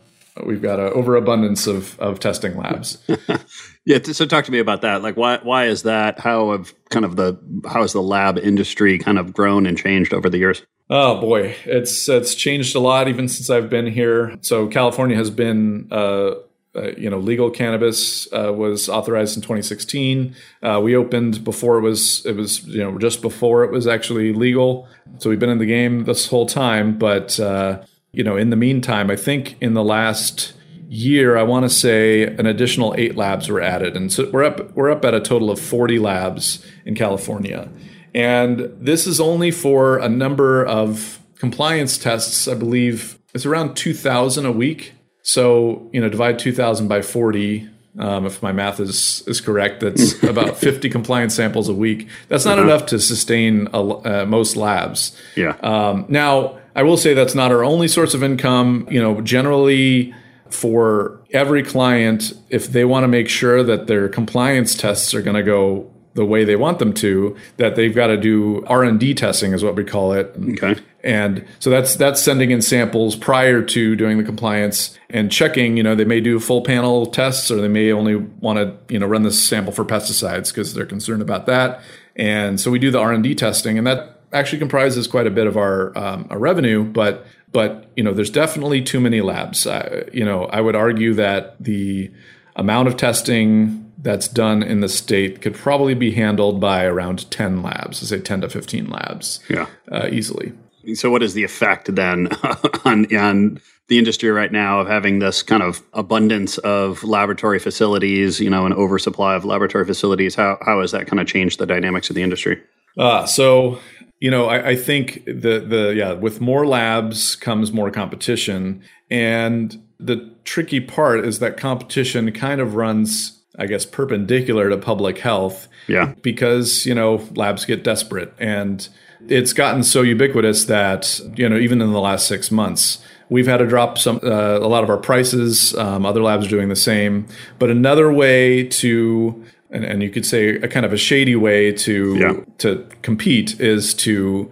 we've 0.44 0.62
got 0.62 0.80
an 0.80 0.92
overabundance 0.94 1.68
of 1.68 2.00
of 2.00 2.20
testing 2.20 2.58
labs. 2.58 2.98
Yeah, 3.86 4.00
so 4.02 4.26
talk 4.26 4.46
to 4.46 4.52
me 4.52 4.58
about 4.58 4.82
that. 4.82 5.04
Like, 5.04 5.16
why 5.16 5.40
why 5.44 5.66
is 5.66 5.84
that? 5.84 6.20
How 6.20 6.52
have 6.52 6.74
kind 6.90 7.06
of 7.06 7.18
the 7.18 7.40
how 7.70 7.84
has 7.84 7.94
the 7.94 8.02
lab 8.02 8.40
industry 8.40 8.98
kind 8.98 9.20
of 9.20 9.32
grown 9.32 9.68
and 9.68 9.78
changed 9.78 10.12
over 10.12 10.28
the 10.28 10.40
years? 10.40 10.64
Oh 10.90 11.22
boy, 11.22 11.56
it's 11.66 12.10
it's 12.10 12.34
changed 12.34 12.76
a 12.76 12.80
lot 12.80 13.08
even 13.08 13.28
since 13.28 13.52
I've 13.52 13.70
been 13.70 13.86
here. 13.86 14.38
So 14.42 14.68
California 14.68 15.16
has 15.16 15.30
been. 15.30 15.88
Uh, 15.92 16.36
uh, 16.78 16.92
you 16.98 17.10
know, 17.10 17.20
legal 17.20 17.50
cannabis 17.50 18.28
uh, 18.34 18.52
was 18.52 18.90
authorized 18.90 19.38
in 19.38 19.42
2016. 19.42 20.36
Uh, 20.62 20.82
we 20.84 20.94
opened 20.94 21.42
before 21.42 21.78
it 21.78 21.82
was 21.82 22.26
it 22.26 22.36
was 22.36 22.66
you 22.68 22.84
know 22.84 22.98
just 22.98 23.22
before 23.22 23.64
it 23.64 23.72
was 23.72 23.88
actually 23.88 24.34
legal. 24.34 24.86
So 25.20 25.30
we've 25.30 25.40
been 25.40 25.50
in 25.50 25.60
the 25.60 25.66
game 25.66 26.04
this 26.04 26.28
whole 26.28 26.46
time. 26.46 26.98
But 26.98 27.40
uh, 27.40 27.84
you 28.16 28.24
know, 28.24 28.38
in 28.38 28.50
the 28.50 28.56
meantime, 28.56 29.12
I 29.12 29.18
think 29.18 29.58
in 29.62 29.74
the 29.74 29.84
last 29.84 30.54
year, 30.88 31.38
I 31.38 31.44
want 31.44 31.64
to 31.64 31.70
say 31.70 32.24
an 32.24 32.46
additional 32.46 32.96
eight 32.98 33.18
labs 33.18 33.50
were 33.50 33.62
added, 33.62 33.96
and 33.98 34.12
so 34.12 34.30
we're 34.32 34.44
up 34.44 34.74
we're 34.76 34.90
up 34.90 35.04
at 35.04 35.14
a 35.14 35.20
total 35.20 35.52
of 35.52 35.60
40 35.60 36.00
labs 36.00 36.66
in 36.86 36.96
California, 36.96 37.70
and 38.14 38.72
this 38.80 39.06
is 39.06 39.20
only 39.20 39.52
for 39.52 39.98
a 39.98 40.08
number 40.08 40.66
of 40.66 41.20
compliance 41.38 41.98
tests. 41.98 42.48
I 42.48 42.54
believe 42.54 43.20
it's 43.34 43.46
around 43.46 43.76
2,000 43.76 44.46
a 44.46 44.52
week. 44.52 44.94
So 45.22 45.90
you 45.92 46.00
know, 46.00 46.08
divide 46.08 46.40
2,000 46.40 46.88
by 46.88 47.02
40. 47.02 47.70
Um, 47.98 48.26
if 48.26 48.42
my 48.42 48.52
math 48.52 48.80
is 48.80 49.24
is 49.28 49.42
correct, 49.42 49.82
that's 49.82 50.24
about 50.24 50.58
50 50.58 50.90
compliance 50.90 51.36
samples 51.36 51.68
a 51.68 51.74
week. 51.74 52.08
That's 52.30 52.46
not 52.46 52.60
uh-huh. 52.60 52.68
enough 52.68 52.86
to 52.88 53.00
sustain 53.00 53.68
a, 53.74 53.80
uh, 53.80 54.26
most 54.26 54.56
labs. 54.56 55.20
Yeah. 55.36 55.58
Um, 55.62 56.06
now, 56.08 56.60
I 56.76 56.84
will 56.84 56.98
say 56.98 57.14
that's 57.14 57.36
not 57.36 57.52
our 57.52 57.64
only 57.64 57.88
source 57.88 58.14
of 58.14 58.24
income. 58.24 58.88
You 58.92 59.02
know, 59.02 59.22
generally 59.22 60.14
for 60.50 61.22
every 61.32 61.64
client, 61.64 62.34
if 62.50 62.68
they 62.68 62.86
want 62.86 63.04
to 63.04 63.08
make 63.08 63.30
sure 63.30 63.64
that 63.64 63.88
their 63.88 64.08
compliance 64.10 64.76
tests 64.76 65.14
are 65.14 65.22
going 65.22 65.36
to 65.36 65.44
go 65.44 65.92
the 66.14 66.26
way 66.26 66.46
they 66.46 66.56
want 66.56 66.80
them 66.80 66.94
to, 66.94 67.36
that 67.58 67.76
they've 67.76 67.94
got 67.94 68.08
to 68.08 68.18
do 68.18 68.64
R 68.68 68.84
and 68.84 69.00
D 69.00 69.14
testing, 69.14 69.54
is 69.54 69.64
what 69.64 69.76
we 69.76 69.84
call 69.84 70.14
it. 70.14 70.34
Okay. 70.52 70.76
And 71.04 71.46
so 71.60 71.70
that's 71.70 71.96
that's 71.96 72.22
sending 72.22 72.52
in 72.52 72.62
samples 72.62 73.16
prior 73.16 73.62
to 73.62 73.96
doing 73.96 74.18
the 74.18 74.24
compliance 74.24 74.98
and 75.10 75.32
checking. 75.32 75.78
You 75.78 75.84
know, 75.84 75.94
they 75.94 76.06
may 76.06 76.22
do 76.22 76.40
full 76.40 76.62
panel 76.62 77.06
tests, 77.06 77.52
or 77.52 77.62
they 77.62 77.68
may 77.68 77.92
only 77.92 78.16
want 78.16 78.58
to 78.58 78.94
you 78.94 79.00
know 79.00 79.06
run 79.06 79.24
this 79.24 79.42
sample 79.42 79.72
for 79.72 79.86
pesticides 79.86 80.50
because 80.50 80.74
they're 80.74 80.86
concerned 80.86 81.22
about 81.22 81.46
that. 81.46 81.82
And 82.16 82.60
so 82.60 82.72
we 82.72 82.80
do 82.80 82.92
the 82.92 83.00
R 83.00 83.12
and 83.12 83.24
D 83.24 83.36
testing, 83.36 83.78
and 83.78 83.86
that 83.86 84.15
actually 84.36 84.60
comprises 84.60 85.08
quite 85.08 85.26
a 85.26 85.32
bit 85.32 85.48
of 85.48 85.58
our 85.58 85.98
um, 85.98 86.28
our 86.30 86.38
revenue. 86.38 86.84
But 86.84 87.26
but 87.52 87.90
you 87.96 88.04
know, 88.04 88.14
there's 88.14 88.30
definitely 88.30 88.82
too 88.82 89.00
many 89.00 89.22
labs. 89.22 89.66
Uh, 89.66 90.08
you 90.14 90.26
know, 90.26 90.46
I 90.46 90.62
would 90.62 90.76
argue 90.76 91.14
that 91.16 91.56
the 91.64 92.12
amount 92.56 92.88
of 92.88 92.98
testing 92.98 93.82
that's 93.98 94.28
done 94.28 94.62
in 94.62 94.82
the 94.82 94.90
state 94.90 95.42
could 95.42 95.56
probably 95.56 95.96
be 95.96 96.12
handled 96.12 96.62
by 96.62 96.86
around 96.86 97.30
10 97.32 97.64
labs, 97.64 98.08
say 98.08 98.20
10 98.20 98.42
to 98.42 98.50
15 98.50 98.88
labs, 98.90 99.40
yeah, 99.50 99.68
uh, 99.92 100.08
easily. 100.12 100.54
So, 100.94 101.10
what 101.10 101.24
is 101.24 101.34
the 101.34 101.44
effect 101.44 101.94
then 101.96 102.28
on, 102.86 103.14
on 103.16 103.60
the 103.88 103.98
industry 103.98 104.30
right 104.30 104.52
now 104.52 104.80
of 104.80 104.88
having 104.88 105.20
this 105.20 105.42
kind 105.42 105.64
of 105.64 105.82
abundance 105.94 106.58
of 106.60 107.04
laboratory 107.04 107.58
facilities, 107.58 108.40
you 108.40 108.50
know, 108.50 108.66
an 108.66 108.74
oversupply 108.74 109.36
of 109.36 109.46
laboratory 109.46 109.86
facilities? 109.86 110.36
How, 110.36 110.60
how 110.62 110.82
has 110.82 110.92
that 110.92 111.08
kind 111.08 111.20
of 111.20 111.28
changed 111.28 111.60
the 111.60 111.66
dynamics 111.66 112.10
of 112.10 112.16
the 112.16 112.22
industry? 112.22 112.62
Uh, 112.98 113.26
so, 113.26 113.80
you 114.26 114.32
know, 114.32 114.48
I, 114.48 114.70
I 114.70 114.76
think 114.76 115.24
the 115.26 115.60
the 115.60 115.94
yeah, 115.96 116.14
with 116.14 116.42
more 116.42 116.66
labs 116.66 117.36
comes 117.36 117.72
more 117.72 117.92
competition, 117.92 118.82
and 119.12 119.80
the 120.00 120.34
tricky 120.46 120.80
part 120.80 121.24
is 121.24 121.38
that 121.40 121.58
competition 121.58 122.32
kind 122.32 122.60
of 122.60 122.74
runs 122.74 123.44
I 123.58 123.68
guess, 123.68 123.86
perpendicular 123.86 124.70
to 124.70 124.78
public 124.78 125.20
health. 125.20 125.68
Yeah. 125.88 126.14
Because, 126.22 126.86
you 126.86 126.96
know, 126.96 127.26
labs 127.36 127.64
get 127.64 127.84
desperate. 127.84 128.34
And 128.38 128.88
it's 129.30 129.54
gotten 129.54 129.84
so 129.84 130.02
ubiquitous 130.02 130.66
that, 130.66 131.22
you 131.36 131.48
know, 131.48 131.58
even 131.58 131.82
in 131.82 131.94
the 131.94 132.02
last 132.02 132.28
six 132.28 132.52
months, 132.52 133.02
we've 133.30 133.48
had 133.48 133.58
to 133.58 133.68
drop 133.68 133.98
some 133.98 134.20
uh, 134.24 134.58
a 134.58 134.68
lot 134.68 134.84
of 134.84 134.90
our 134.90 134.98
prices. 134.98 135.76
Um, 135.76 136.06
other 136.06 136.22
labs 136.22 136.48
are 136.48 136.50
doing 136.50 136.70
the 136.70 136.76
same. 136.76 137.28
But 137.60 137.70
another 137.70 138.12
way 138.12 138.66
to 138.66 139.46
and, 139.76 139.84
and 139.86 140.02
you 140.04 140.10
could 140.10 140.26
say 140.26 140.50
a 140.58 140.68
kind 140.68 140.86
of 140.86 140.94
a 140.94 140.98
shady 140.98 141.36
way 141.36 141.72
to 141.72 142.16
Yeah. 142.18 142.34
to 142.60 142.86
compete 143.02 143.60
is 143.60 143.94
to 144.06 144.50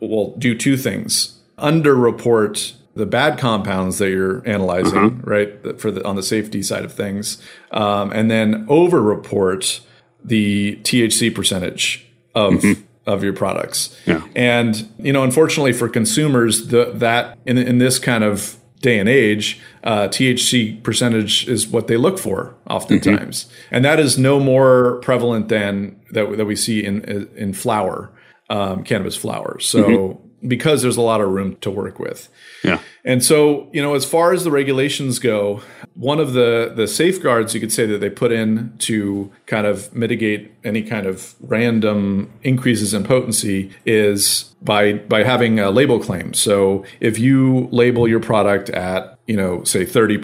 well 0.00 0.34
do 0.38 0.54
two 0.56 0.76
things 0.76 1.38
underreport 1.58 2.72
the 2.94 3.06
bad 3.06 3.38
compounds 3.38 3.98
that 3.98 4.10
you're 4.10 4.46
analyzing 4.46 5.20
right 5.22 5.80
for 5.80 5.90
the 5.90 6.04
on 6.04 6.16
the 6.16 6.22
safety 6.22 6.62
side 6.62 6.84
of 6.84 6.92
things 6.92 7.40
um, 7.70 8.10
and 8.12 8.30
then 8.30 8.66
overreport 8.68 9.80
the 10.24 10.76
THC 10.82 11.34
percentage 11.34 12.06
of 12.34 12.62
of 13.06 13.24
your 13.24 13.32
products 13.32 13.96
Yeah. 14.06 14.22
and 14.36 14.88
you 14.98 15.12
know 15.12 15.24
unfortunately 15.24 15.72
for 15.72 15.88
consumers 15.88 16.68
the, 16.68 16.92
that 16.94 17.38
in, 17.46 17.58
in 17.58 17.78
this 17.78 17.98
kind 17.98 18.22
of 18.24 18.56
day 18.80 18.98
and 18.98 19.08
age 19.08 19.60
uh, 19.84 20.08
THC 20.08 20.82
percentage 20.82 21.48
is 21.48 21.66
what 21.66 21.86
they 21.88 21.96
look 21.96 22.18
for 22.18 22.54
oftentimes. 22.68 23.50
And 23.70 23.84
that 23.84 23.98
is 23.98 24.18
no 24.18 24.38
more 24.38 25.00
prevalent 25.02 25.48
than 25.48 26.00
that, 26.12 26.36
that 26.36 26.44
we 26.44 26.56
see 26.56 26.84
in 26.84 27.02
in 27.36 27.52
flower 27.52 28.10
um, 28.50 28.84
cannabis 28.84 29.16
flower 29.16 29.58
so 29.60 30.20
because 30.46 30.82
there's 30.82 30.96
a 30.96 31.02
lot 31.02 31.20
of 31.20 31.30
room 31.30 31.56
to 31.60 31.70
work 31.70 31.98
with. 31.98 32.28
Yeah. 32.64 32.80
and 33.04 33.24
so, 33.24 33.68
you 33.72 33.80
know, 33.80 33.94
as 33.94 34.04
far 34.04 34.32
as 34.32 34.44
the 34.44 34.50
regulations 34.50 35.18
go, 35.18 35.62
one 35.94 36.18
of 36.18 36.32
the 36.32 36.72
the 36.74 36.88
safeguards 36.88 37.54
you 37.54 37.60
could 37.60 37.72
say 37.72 37.86
that 37.86 37.98
they 37.98 38.10
put 38.10 38.32
in 38.32 38.74
to 38.78 39.30
kind 39.46 39.66
of 39.66 39.94
mitigate 39.94 40.52
any 40.64 40.82
kind 40.82 41.06
of 41.06 41.34
random 41.40 42.32
increases 42.42 42.94
in 42.94 43.04
potency 43.04 43.72
is 43.84 44.54
by 44.62 44.94
by 44.94 45.22
having 45.24 45.58
a 45.58 45.70
label 45.70 45.98
claim. 45.98 46.34
So, 46.34 46.84
if 47.00 47.18
you 47.18 47.68
label 47.70 48.08
your 48.08 48.20
product 48.20 48.70
at, 48.70 49.18
you 49.32 49.38
know, 49.38 49.64
say 49.64 49.86
30% 49.86 50.20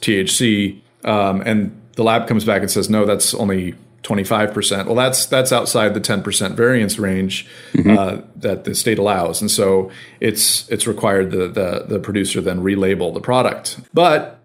THC 0.00 0.80
um, 1.04 1.42
and 1.44 1.78
the 1.96 2.02
lab 2.02 2.26
comes 2.26 2.46
back 2.46 2.62
and 2.62 2.70
says 2.70 2.88
no, 2.88 3.04
that's 3.04 3.34
only 3.34 3.74
25%. 4.04 4.86
Well, 4.86 4.94
that's 4.94 5.26
that's 5.26 5.52
outside 5.52 5.92
the 5.92 6.00
10% 6.00 6.54
variance 6.54 6.98
range 6.98 7.46
uh, 7.86 8.22
that 8.36 8.64
the 8.64 8.74
state 8.74 8.98
allows, 8.98 9.42
and 9.42 9.50
so 9.50 9.90
it's 10.18 10.66
it's 10.70 10.86
required 10.86 11.30
the, 11.30 11.48
the 11.48 11.84
the 11.86 11.98
producer 11.98 12.40
then 12.40 12.60
relabel 12.60 13.12
the 13.12 13.20
product. 13.20 13.80
But 13.92 14.42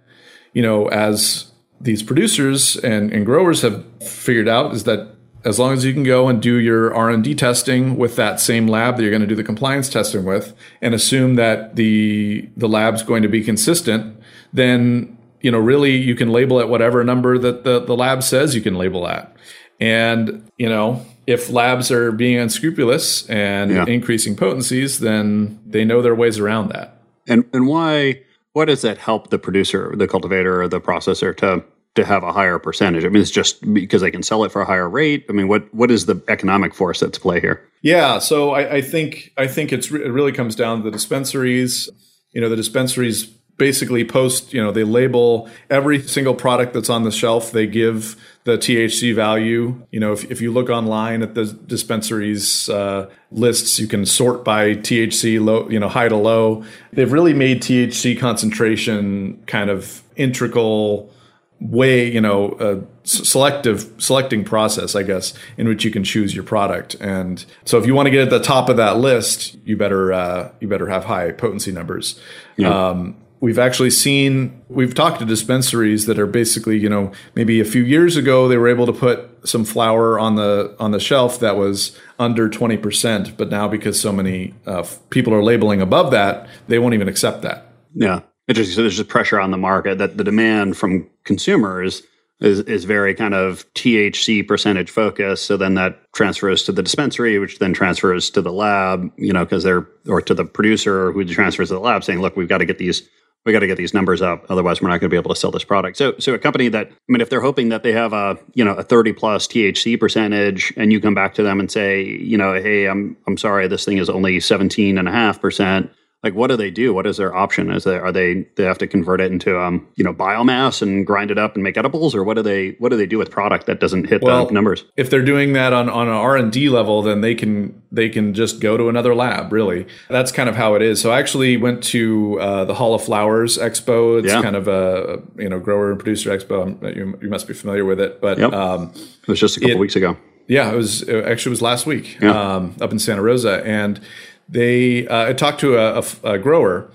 you 0.52 0.62
know, 0.62 0.88
as 0.88 1.50
these 1.80 2.04
producers 2.04 2.76
and, 2.76 3.14
and 3.14 3.26
growers 3.26 3.62
have 3.62 3.86
figured 4.02 4.50
out, 4.50 4.74
is 4.74 4.84
that 4.84 5.13
as 5.46 5.60
long 5.60 5.74
as 5.74 5.84
you 5.84 5.94
can 5.94 6.04
go 6.04 6.28
and 6.30 6.42
do 6.42 6.56
your 6.56 6.94
R 6.94 7.10
and 7.10 7.24
D 7.24 7.36
testing 7.36 7.98
with 7.98 8.16
that 8.16 8.40
same 8.40 8.68
lab 8.68 8.96
that 8.98 9.04
you're 9.04 9.12
going 9.12 9.22
to 9.22 9.28
do 9.28 9.36
the 9.36 9.44
compliance 9.44 9.90
testing 9.90 10.24
with, 10.26 10.54
and 10.82 10.94
assume 10.94 11.36
that 11.36 11.76
the 11.76 12.50
the 12.58 12.68
lab's 12.68 13.04
going 13.04 13.24
to 13.24 13.30
be 13.30 13.44
consistent, 13.44 14.18
then 14.54 15.18
you 15.42 15.52
know 15.52 15.60
really 15.60 15.96
you 15.98 16.16
can 16.16 16.30
label 16.32 16.60
it 16.60 16.70
whatever 16.70 17.04
number 17.04 17.38
that 17.38 17.64
the, 17.64 17.80
the 17.80 17.96
lab 17.96 18.24
says 18.24 18.56
you 18.56 18.62
can 18.62 18.76
label 18.76 19.08
at. 19.08 19.36
And 19.80 20.50
you 20.58 20.70
know 20.70 21.06
if 21.26 21.50
labs 21.50 21.90
are 21.90 22.12
being 22.12 22.38
unscrupulous 22.38 23.30
and 23.30 23.72
Yeah. 23.72 23.86
increasing 23.88 24.36
potencies, 24.36 25.00
then 25.00 25.58
they 25.66 25.86
know 25.86 26.02
their 26.02 26.16
ways 26.16 26.38
around 26.40 26.70
that. 26.70 27.02
And 27.28 27.46
and 27.54 27.68
why 27.68 28.22
why 28.54 28.66
does 28.66 28.82
that 28.84 28.98
help 29.00 29.30
the 29.30 29.40
producer, 29.40 29.94
the 29.98 30.08
cultivator, 30.08 30.62
or 30.62 30.68
the 30.68 30.80
processor 30.80 31.36
to 31.38 31.64
to 31.96 32.06
have 32.06 32.24
a 32.24 32.34
higher 32.34 32.60
percentage? 32.60 33.06
I 33.06 33.10
mean, 33.10 33.22
it's 33.22 33.32
just 33.32 33.74
because 33.74 34.02
they 34.02 34.12
can 34.12 34.24
sell 34.24 34.44
it 34.44 34.52
for 34.52 34.62
a 34.62 34.66
higher 34.66 34.90
rate. 34.90 35.26
I 35.30 35.34
mean, 35.34 35.48
what 35.48 35.74
what 35.74 35.92
is 35.92 36.06
the 36.06 36.22
economic 36.28 36.74
force 36.74 37.00
that's 37.00 37.18
play 37.18 37.40
here? 37.40 37.68
Yeah, 37.82 38.20
so 38.20 38.52
I, 38.52 38.76
I 38.76 38.82
think 38.82 39.34
I 39.38 39.48
think 39.48 39.74
it's 39.74 39.92
it 39.92 40.12
really 40.12 40.32
comes 40.32 40.56
down 40.56 40.80
to 40.80 40.84
the 40.84 40.92
dispensaries. 40.92 41.90
You 42.32 42.42
know, 42.42 42.50
the 42.50 42.56
dispensaries 42.56 43.26
basically 43.58 44.04
post. 44.04 44.54
You 44.54 44.64
know, 44.64 44.72
they 44.72 44.84
label 44.84 45.50
every 45.70 46.02
single 46.02 46.34
product 46.34 46.74
that's 46.74 46.90
on 46.90 47.04
the 47.04 47.12
shelf. 47.12 47.52
They 47.52 47.68
give 47.68 48.16
the 48.46 48.58
THC 48.58 49.14
value. 49.14 49.86
You 49.92 50.00
know, 50.00 50.14
if, 50.14 50.30
if 50.32 50.42
you 50.42 50.52
look 50.52 50.70
online 50.70 51.22
at 51.22 51.36
the 51.36 51.46
dispensaries 51.46 52.70
uh, 52.70 53.10
lists, 53.32 53.80
you 53.80 53.88
can 53.88 54.06
sort 54.06 54.44
by 54.44 54.76
THC 54.76 55.44
low, 55.44 55.70
you 55.70 55.80
know, 55.80 55.90
high 55.90 56.10
to 56.10 56.16
low. 56.16 56.64
They've 56.92 57.12
really 57.12 57.34
made 57.34 57.62
THC 57.62 58.20
concentration 58.20 59.42
kind 59.46 59.70
of 59.70 60.04
integral 60.16 61.12
way 61.60 62.12
you 62.12 62.20
know 62.20 62.58
a 62.60 63.08
selective 63.08 63.90
selecting 63.98 64.44
process 64.44 64.96
i 64.96 65.04
guess 65.04 65.34
in 65.58 65.68
which 65.68 65.86
you 65.86 65.92
can 65.92 66.04
choose 66.04 66.36
your 66.36 66.44
product. 66.44 66.96
And 67.00 67.46
so 67.66 67.78
if 67.78 67.86
you 67.86 67.96
want 67.96 68.08
to 68.08 68.12
get 68.12 68.22
at 68.22 68.30
the 68.30 68.40
top 68.40 68.70
of 68.70 68.78
that 68.78 68.98
list 68.98 69.56
you 69.64 69.78
better 69.78 70.14
uh, 70.14 70.52
you 70.60 70.68
better 70.68 70.88
have 70.88 71.06
high 71.06 71.32
potency 71.32 71.72
numbers. 71.72 72.20
Um, 72.64 73.18
we've 73.40 73.60
actually 73.60 73.90
seen 73.90 74.62
we've 74.70 74.96
talked 74.96 75.20
to 75.20 75.26
dispensaries 75.26 76.06
that 76.06 76.18
are 76.18 76.26
basically 76.26 76.78
you 76.78 76.90
know 76.90 77.12
maybe 77.36 77.60
a 77.60 77.66
few 77.66 77.84
years 77.84 78.16
ago 78.16 78.48
they 78.48 78.58
were 78.58 78.70
able 78.70 78.86
to 78.86 78.94
put 78.94 79.30
some 79.44 79.66
flower 79.66 80.18
on 80.18 80.36
the 80.36 80.74
on 80.80 80.92
the 80.92 81.00
shelf 81.00 81.40
that 81.40 81.58
was 81.58 82.00
under 82.20 82.50
20% 82.50 83.36
but 83.36 83.50
now 83.50 83.68
because 83.68 84.00
so 84.00 84.14
many 84.14 84.54
uh, 84.66 84.86
people 85.10 85.34
are 85.34 85.44
labeling 85.44 85.82
above 85.82 86.12
that 86.12 86.48
they 86.68 86.80
won't 86.80 86.94
even 86.94 87.10
accept 87.10 87.42
that. 87.42 87.68
Yeah, 87.94 88.22
interesting. 88.48 88.76
So 88.76 88.82
there's 88.82 88.96
just 88.96 89.10
pressure 89.10 89.40
on 89.40 89.52
the 89.52 89.58
market 89.58 89.98
that 89.98 90.18
the 90.18 90.24
demand 90.24 90.78
from 90.78 91.10
consumers 91.24 92.04
is 92.44 92.60
is 92.62 92.84
very 92.86 93.16
kind 93.16 93.34
of 93.34 93.66
THC 93.74 94.48
percentage 94.48 94.92
focused. 94.92 95.46
So 95.46 95.58
then 95.58 95.76
that 95.76 96.00
transfers 96.14 96.64
to 96.64 96.72
the 96.72 96.84
dispensary, 96.84 97.40
which 97.40 97.60
then 97.60 97.74
transfers 97.74 98.30
to 98.32 98.42
the 98.42 98.52
lab. 98.52 99.12
You 99.18 99.34
know, 99.34 99.46
because 99.46 99.64
they're 99.64 99.88
or 100.08 100.22
to 100.22 100.34
the 100.34 100.46
producer 100.46 101.12
who 101.12 101.26
transfers 101.26 101.70
to 101.70 101.76
the 101.76 101.80
lab, 101.80 102.04
saying, 102.04 102.22
"Look, 102.22 102.36
we've 102.36 102.50
got 102.50 102.60
to 102.60 102.66
get 102.66 102.78
these." 102.78 103.08
We 103.46 103.52
got 103.52 103.60
to 103.60 103.68
get 103.68 103.76
these 103.76 103.94
numbers 103.94 104.22
up, 104.22 104.46
otherwise 104.48 104.82
we're 104.82 104.88
not 104.88 105.02
going 105.02 105.10
to 105.10 105.14
be 105.14 105.18
able 105.18 105.34
to 105.34 105.38
sell 105.38 105.52
this 105.52 105.66
product. 105.66 105.98
So, 105.98 106.14
so 106.18 106.34
a 106.34 106.40
company 106.40 106.70
that 106.70 106.88
I 106.88 106.94
mean, 107.10 107.20
if 107.20 107.30
they're 107.30 107.42
hoping 107.42 107.68
that 107.70 107.84
they 107.84 107.92
have 107.92 108.14
a 108.14 108.40
you 108.54 108.64
know 108.64 108.74
a 108.74 108.84
thirty 108.84 109.12
plus 109.12 109.48
THC 109.48 110.00
percentage, 110.00 110.72
and 110.78 110.94
you 110.94 111.02
come 111.02 111.14
back 111.14 111.34
to 111.34 111.44
them 111.44 111.60
and 111.60 111.70
say, 111.70 112.04
you 112.06 112.38
know, 112.38 112.54
hey, 112.54 112.86
I'm 112.86 113.18
I'm 113.28 113.36
sorry, 113.36 113.68
this 113.68 113.84
thing 113.84 113.98
is 113.98 114.10
only 114.10 114.40
seventeen 114.40 114.98
and 114.98 115.10
a 115.10 115.12
half 115.12 115.42
percent 115.42 115.92
like 116.24 116.34
what 116.34 116.48
do 116.48 116.56
they 116.56 116.72
do? 116.72 116.94
What 116.94 117.06
is 117.06 117.18
their 117.18 117.36
option? 117.36 117.70
Is 117.70 117.84
they 117.84 117.98
are 117.98 118.12
they 118.12 118.48
they 118.56 118.64
have 118.64 118.78
to 118.78 118.88
convert 118.88 119.20
it 119.22 119.32
into 119.32 119.60
um 119.60 119.86
you 119.96 120.04
know 120.04 120.14
biomass 120.14 120.82
and 120.82 121.06
grind 121.06 121.32
it 121.32 121.38
up 121.38 121.56
and 121.56 121.64
make 121.64 121.78
edibles? 121.78 122.16
Or 122.16 122.24
what 122.24 122.36
do 122.36 122.42
they 122.42 122.72
what 122.80 122.90
do 122.90 122.98
they 122.98 123.06
do 123.06 123.18
with 123.18 123.30
product 123.30 123.66
that 123.66 123.80
doesn't 123.80 124.06
hit 124.08 124.22
Well, 124.22 124.46
the 124.46 124.54
numbers? 124.54 124.86
if 124.96 125.10
they're 125.10 125.22
doing 125.26 125.54
that 125.54 125.74
on, 125.74 125.90
on 125.90 126.08
an 126.08 126.14
r&d 126.14 126.70
level 126.70 127.02
then 127.02 127.22
they 127.22 127.36
can 127.36 127.82
they 127.92 128.10
can 128.10 128.34
just 128.34 128.60
go 128.60 128.78
to 128.78 128.90
another 128.90 129.14
lab 129.14 129.52
really. 129.52 129.86
That's 130.10 130.32
kind 130.32 130.48
of 130.50 130.56
how 130.56 130.76
it 130.76 130.82
is. 130.82 131.02
So 131.02 131.12
i 131.12 131.20
actually 131.20 131.58
went 131.58 131.84
to 131.86 132.40
uh, 132.40 132.66
the 132.66 132.74
hall 132.74 132.96
of 132.96 133.04
flowers 133.04 133.58
expo. 133.58 134.20
It's 134.20 134.28
Yeah. 134.34 134.42
kind 134.42 134.56
of 134.56 134.68
a 134.68 135.22
you 135.38 135.50
know 135.50 135.60
grower 135.60 135.92
and 135.92 136.00
producer 136.00 136.36
expo. 136.36 136.64
Um, 136.64 136.80
you, 136.96 137.20
you 137.22 137.30
must 137.30 137.48
be 137.48 137.54
familiar 137.54 137.84
with 137.86 138.00
it 138.00 138.22
but 138.22 138.38
Yep. 138.38 138.54
um, 138.54 138.92
it 138.96 139.28
was 139.28 139.40
just 139.40 139.58
a 139.58 139.60
couple 139.60 139.76
it- 139.76 139.80
weeks 139.80 139.96
ago. 139.98 140.16
Yeah, 140.46 140.72
it 140.74 140.76
was 140.76 141.04
it 141.04 141.24
actually 141.26 141.52
it 141.52 141.56
was 141.58 141.62
last 141.62 141.86
week 141.86 142.18
Yeah. 142.22 142.56
um, 142.56 142.76
up 142.82 142.92
in 142.92 143.00
Santa 143.00 143.22
Rosa, 143.22 143.66
and 143.66 144.02
they 144.50 145.08
uh, 145.08 145.30
I 145.30 145.34
talked 145.34 145.60
to 145.62 145.78
a 146.24 146.38
grower, 146.38 146.90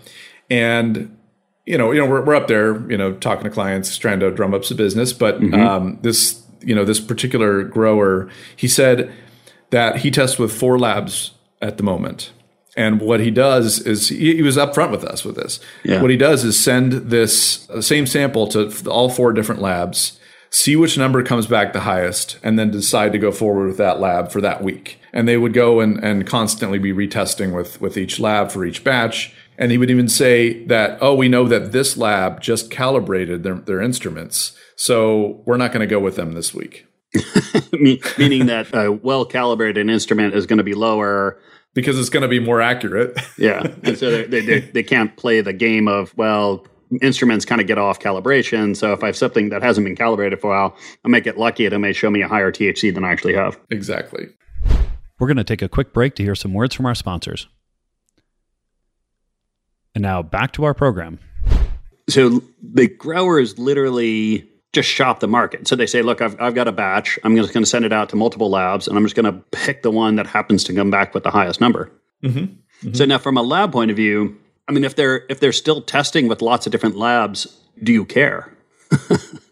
and 0.51 1.17
you 1.67 1.79
know 1.79 1.93
you 1.93 2.01
know 2.01 2.07
we're, 2.07 2.25
we're 2.25 2.35
up 2.35 2.49
there 2.49 2.89
you 2.91 2.97
know 2.97 3.13
talking 3.15 3.45
to 3.45 3.51
clients 3.51 3.97
trying 3.99 4.21
to 4.21 4.31
drum 4.31 4.55
up 4.55 4.65
some 4.65 4.77
business, 4.77 5.13
but 5.13 5.43
um, 5.55 5.99
this 6.03 6.43
you 6.61 6.75
know 6.75 6.85
this 6.85 7.01
particular 7.01 7.63
grower 7.63 8.29
he 8.57 8.69
said 8.69 9.13
that 9.71 9.97
he 9.99 10.11
tests 10.11 10.39
with 10.39 10.53
four 10.53 10.79
labs 10.79 11.33
at 11.61 11.77
the 11.77 11.83
moment, 11.83 12.33
And 12.77 13.01
what 13.01 13.21
he 13.21 13.31
does 13.31 13.81
is 13.81 14.09
he, 14.09 14.37
he 14.37 14.43
was 14.43 14.57
upfront 14.57 14.93
with 14.93 15.05
us 15.05 15.25
with 15.25 15.35
this. 15.37 15.61
Yeah. 15.85 16.01
What 16.01 16.11
he 16.11 16.17
does 16.17 16.45
is 16.45 16.59
send 16.59 16.93
this 16.93 17.69
uh, 17.71 17.81
same 17.81 18.07
sample 18.07 18.47
to 18.49 18.71
all 18.89 19.11
four 19.11 19.33
different 19.33 19.61
labs, 19.61 20.18
see 20.51 20.77
which 20.77 20.99
number 20.99 21.23
comes 21.23 21.47
back 21.47 21.73
the 21.73 21.81
highest, 21.81 22.39
and 22.43 22.59
then 22.59 22.71
decide 22.71 23.13
to 23.13 23.19
go 23.19 23.33
forward 23.33 23.67
with 23.69 23.77
that 23.79 24.01
lab 24.01 24.31
for 24.31 24.41
that 24.41 24.63
week. 24.63 25.01
And 25.13 25.29
they 25.29 25.37
would 25.37 25.55
go 25.55 25.81
and, 25.81 26.03
and 26.03 26.27
constantly 26.27 26.79
be 26.79 26.93
retesting 26.93 27.55
with, 27.55 27.81
with 27.81 27.97
each 27.97 28.21
lab 28.21 28.51
for 28.51 28.65
each 28.65 28.85
batch. 28.85 29.35
And 29.59 29.73
he 29.73 29.79
would 29.79 29.91
even 29.91 30.09
say 30.09 30.65
that, 30.67 30.99
oh, 31.01 31.15
we 31.15 31.29
know 31.29 31.49
that 31.49 31.73
this 31.73 31.97
lab 31.97 32.41
just 32.41 32.71
calibrated 32.71 33.43
their, 33.43 33.55
their 33.55 33.81
instruments. 33.81 34.57
So 34.77 35.43
we're 35.45 35.57
not 35.57 35.73
going 35.73 35.81
to 35.81 35.93
go 35.93 35.99
with 35.99 36.17
them 36.17 36.33
this 36.33 36.55
week. 36.55 36.87
Meaning 37.73 38.47
that 38.47 38.69
uh, 38.73 38.81
a 38.81 38.93
well 38.93 39.25
calibrated 39.25 39.89
instrument 39.89 40.35
is 40.35 40.47
going 40.47 40.59
to 40.59 40.65
be 40.65 40.75
lower 40.75 41.41
because 41.75 41.99
it's 41.99 42.11
going 42.11 42.23
to 42.23 42.29
be 42.29 42.39
more 42.39 42.61
accurate. 42.61 43.19
yeah. 43.39 43.67
And 43.83 43.99
so 43.99 44.23
they, 44.23 44.41
they, 44.41 44.61
they 44.61 44.83
can't 44.83 45.17
play 45.17 45.41
the 45.41 45.53
game 45.53 45.89
of, 45.89 46.17
well, 46.17 46.67
instruments 47.03 47.45
kind 47.45 47.61
of 47.61 47.67
get 47.67 47.79
off 47.79 48.01
calibration. 48.01 48.77
So 48.77 48.93
if 48.93 49.03
I 49.03 49.07
have 49.07 49.17
something 49.17 49.51
that 49.51 49.63
hasn't 49.63 49.85
been 49.85 49.97
calibrated 49.97 50.41
for 50.41 50.49
a 50.49 50.59
while, 50.59 50.77
I 51.05 51.09
may 51.09 51.21
get 51.21 51.39
lucky. 51.39 51.67
It 51.67 51.79
may 51.79 51.93
show 51.93 52.11
me 52.11 52.23
a 52.23 52.29
higher 52.29 52.51
THC 52.51 52.95
than 52.95 53.05
I 53.05 53.11
actually 53.11 53.35
have. 53.35 53.59
Exactly. 53.71 54.29
We're 55.19 55.27
going 55.27 55.37
to 55.37 55.45
take 55.45 55.63
a 55.63 55.69
quick 55.69 55.93
break 55.93 56.15
to 56.17 56.23
hear 56.23 56.35
some 56.35 56.55
words 56.55 56.75
from 56.75 56.87
our 56.87 56.95
sponsors. 56.95 57.49
And 59.95 60.03
now 60.03 60.23
back 60.23 60.53
to 60.53 60.65
our 60.65 60.75
program. 60.75 61.19
So 62.09 62.43
the 62.63 62.89
growers 62.89 63.59
literally 63.59 64.49
just 64.73 64.89
shop 64.89 65.21
the 65.21 65.29
market. 65.29 65.67
So 65.67 65.77
they 65.77 65.87
say, 65.87 66.03
look, 66.03 66.21
I've, 66.21 66.41
I've 66.41 66.55
got 66.55 66.69
a 66.69 66.73
batch. 66.73 67.19
I'm 67.25 67.37
just 67.37 67.53
going 67.53 67.65
to 67.65 67.69
send 67.69 67.85
it 67.85 67.93
out 67.93 68.11
to 68.11 68.17
multiple 68.17 68.51
labs 68.51 68.87
and 68.87 68.97
I'm 68.97 69.05
just 69.05 69.17
going 69.17 69.27
to 69.27 69.41
pick 69.51 69.83
the 69.83 69.91
one 69.91 70.17
that 70.17 70.27
happens 70.27 70.63
to 70.65 70.75
come 70.75 70.91
back 70.91 71.15
with 71.15 71.25
the 71.25 71.31
highest 71.31 71.61
number. 71.61 71.91
Mm-hmm. 72.23 72.39
Mm-hmm. 72.39 72.95
So 72.95 73.05
now 73.05 73.19
from 73.19 73.37
a 73.37 73.43
lab 73.43 73.73
point 73.73 73.91
of 73.91 73.97
view, 73.97 74.39
I 74.69 74.73
mean, 74.73 74.85
if 74.85 74.95
they're 74.95 75.25
if 75.29 75.41
they're 75.41 75.53
still 75.53 75.81
testing 75.81 76.29
with 76.29 76.43
lots 76.43 76.67
of 76.67 76.73
different 76.73 76.97
labs, 76.97 77.47
do 77.83 77.93
you 77.93 78.05
care? 78.05 78.53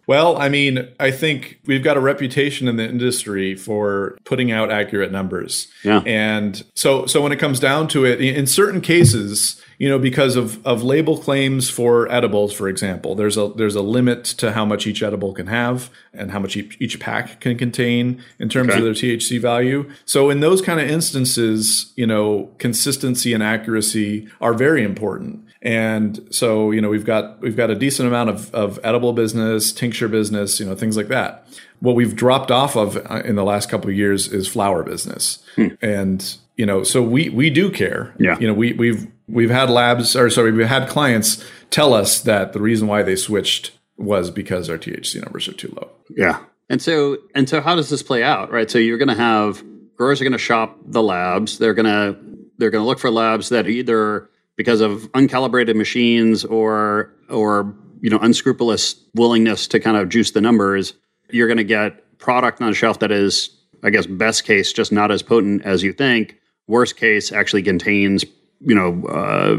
well, 0.06 0.36
I 0.36 0.48
mean, 0.48 0.88
I 1.00 1.10
think 1.10 1.58
we've 1.66 1.82
got 1.82 1.96
a 1.96 2.00
reputation 2.00 2.68
in 2.68 2.76
the 2.76 2.88
industry 2.88 3.56
for 3.56 4.16
putting 4.25 4.52
out 4.52 4.70
accurate 4.70 5.10
numbers. 5.10 5.66
Yeah. 5.82 6.02
And 6.06 6.64
so 6.75 7.06
so 7.06 7.20
when 7.20 7.32
it 7.32 7.38
comes 7.38 7.58
down 7.58 7.88
to 7.88 8.04
it, 8.04 8.20
in 8.20 8.46
certain 8.46 8.80
cases, 8.80 9.60
you 9.78 9.88
know, 9.88 9.98
because 9.98 10.36
of, 10.36 10.64
of 10.64 10.82
label 10.82 11.18
claims 11.18 11.68
for 11.68 12.10
edibles, 12.10 12.52
for 12.52 12.68
example, 12.68 13.14
there's 13.14 13.36
a 13.36 13.48
there's 13.56 13.75
a 13.75 13.82
limit 13.82 14.25
to 14.25 14.52
how 14.52 14.64
much 14.64 14.86
each 14.86 15.02
edible 15.02 15.32
can 15.32 15.48
have 15.48 15.90
and 16.12 16.30
how 16.30 16.38
much 16.38 16.56
each, 16.56 16.76
each 16.80 17.00
pack 17.00 17.40
can 17.40 17.58
contain 17.58 18.22
in 18.38 18.48
terms 18.48 18.70
okay. 18.70 18.78
of 18.78 18.84
their 18.84 18.94
THC 18.94 19.40
value. 19.40 19.90
So 20.04 20.30
in 20.30 20.40
those 20.40 20.62
kind 20.62 20.80
of 20.80 20.88
instances, 20.88 21.92
you 21.96 22.06
know, 22.06 22.50
consistency 22.58 23.34
and 23.34 23.42
accuracy 23.42 24.28
are 24.40 24.54
very 24.54 24.82
important. 24.82 25.45
And 25.62 26.26
so, 26.30 26.70
you 26.70 26.80
know, 26.80 26.88
we've 26.88 27.04
got 27.04 27.40
we've 27.40 27.56
got 27.56 27.70
a 27.70 27.75
decent 27.75 28.08
amount 28.08 28.30
of, 28.30 28.54
of 28.54 28.78
edible 28.84 29.12
business, 29.12 29.72
tincture 29.72 30.08
business, 30.08 30.60
you 30.60 30.66
know, 30.66 30.75
things 30.75 30.96
like 30.96 31.08
that. 31.08 31.46
What 31.80 31.94
we've 31.94 32.14
dropped 32.14 32.50
off 32.50 32.76
of 32.76 32.96
uh, 33.10 33.22
in 33.25 33.36
the 33.36 33.44
last 33.44 33.68
couple 33.68 33.90
of 33.90 33.96
years 33.96 34.32
is 34.32 34.48
flower 34.48 34.82
business. 34.82 35.42
Hmm. 35.56 35.68
And 35.80 36.36
you 36.56 36.66
know, 36.66 36.82
so 36.82 37.02
we 37.02 37.28
we 37.30 37.50
do 37.50 37.70
care. 37.70 38.14
Yeah. 38.18 38.38
You 38.38 38.46
know, 38.48 38.54
we 38.54 38.72
we've 38.75 39.06
we've 39.28 39.50
had 39.50 39.70
labs 39.70 40.14
or 40.16 40.30
sorry, 40.30 40.52
we've 40.52 40.66
had 40.66 40.88
clients 40.88 41.44
tell 41.70 41.94
us 41.94 42.20
that 42.22 42.52
the 42.52 42.60
reason 42.60 42.86
why 42.88 43.02
they 43.02 43.16
switched 43.16 43.72
was 43.96 44.30
because 44.30 44.68
our 44.68 44.78
THC 44.78 45.22
numbers 45.22 45.48
are 45.48 45.52
too 45.52 45.72
low. 45.76 45.90
Yeah. 46.10 46.40
And 46.68 46.82
so 46.82 47.18
and 47.34 47.48
so 47.48 47.60
how 47.60 47.75
does 47.75 47.90
this 47.90 48.02
play 48.02 48.22
out? 48.22 48.50
Right. 48.50 48.70
So 48.70 48.78
you're 48.78 48.98
gonna 48.98 49.14
have 49.14 49.62
growers 49.96 50.20
are 50.20 50.25
gonna 50.25 50.38
shop 50.38 50.78
the 50.84 51.02
labs. 51.02 51.58
They're 51.58 51.75
gonna 51.75 52.16
they're 52.58 52.70
gonna 52.70 52.86
look 52.86 52.98
for 52.98 53.10
labs 53.10 53.50
that 53.50 53.68
either 53.68 54.30
because 54.56 54.80
of 54.80 55.10
uncalibrated 55.12 55.76
machines 55.76 56.44
or 56.44 57.12
or 57.28 57.75
you 58.00 58.10
know 58.10 58.18
unscrupulous 58.18 58.96
willingness 59.14 59.66
to 59.68 59.80
kind 59.80 59.96
of 59.96 60.08
juice 60.08 60.32
the 60.32 60.40
numbers, 60.40 60.94
you're 61.30 61.49
gonna 61.49 61.64
get 61.64 62.19
product 62.19 62.60
on 62.60 62.69
the 62.69 62.75
shelf 62.75 62.99
that 63.00 63.12
is, 63.12 63.50
I 63.82 63.90
guess, 63.90 64.06
best 64.06 64.45
case, 64.45 64.73
just 64.73 64.92
not 64.92 65.10
as 65.10 65.23
potent 65.23 65.64
as 65.64 65.82
you 65.82 65.92
think. 65.92 66.36
Worst 66.66 66.97
case 66.97 67.32
actually 67.32 67.62
contains 67.62 68.25
you 68.60 68.75
know 68.75 69.06
uh, 69.08 69.56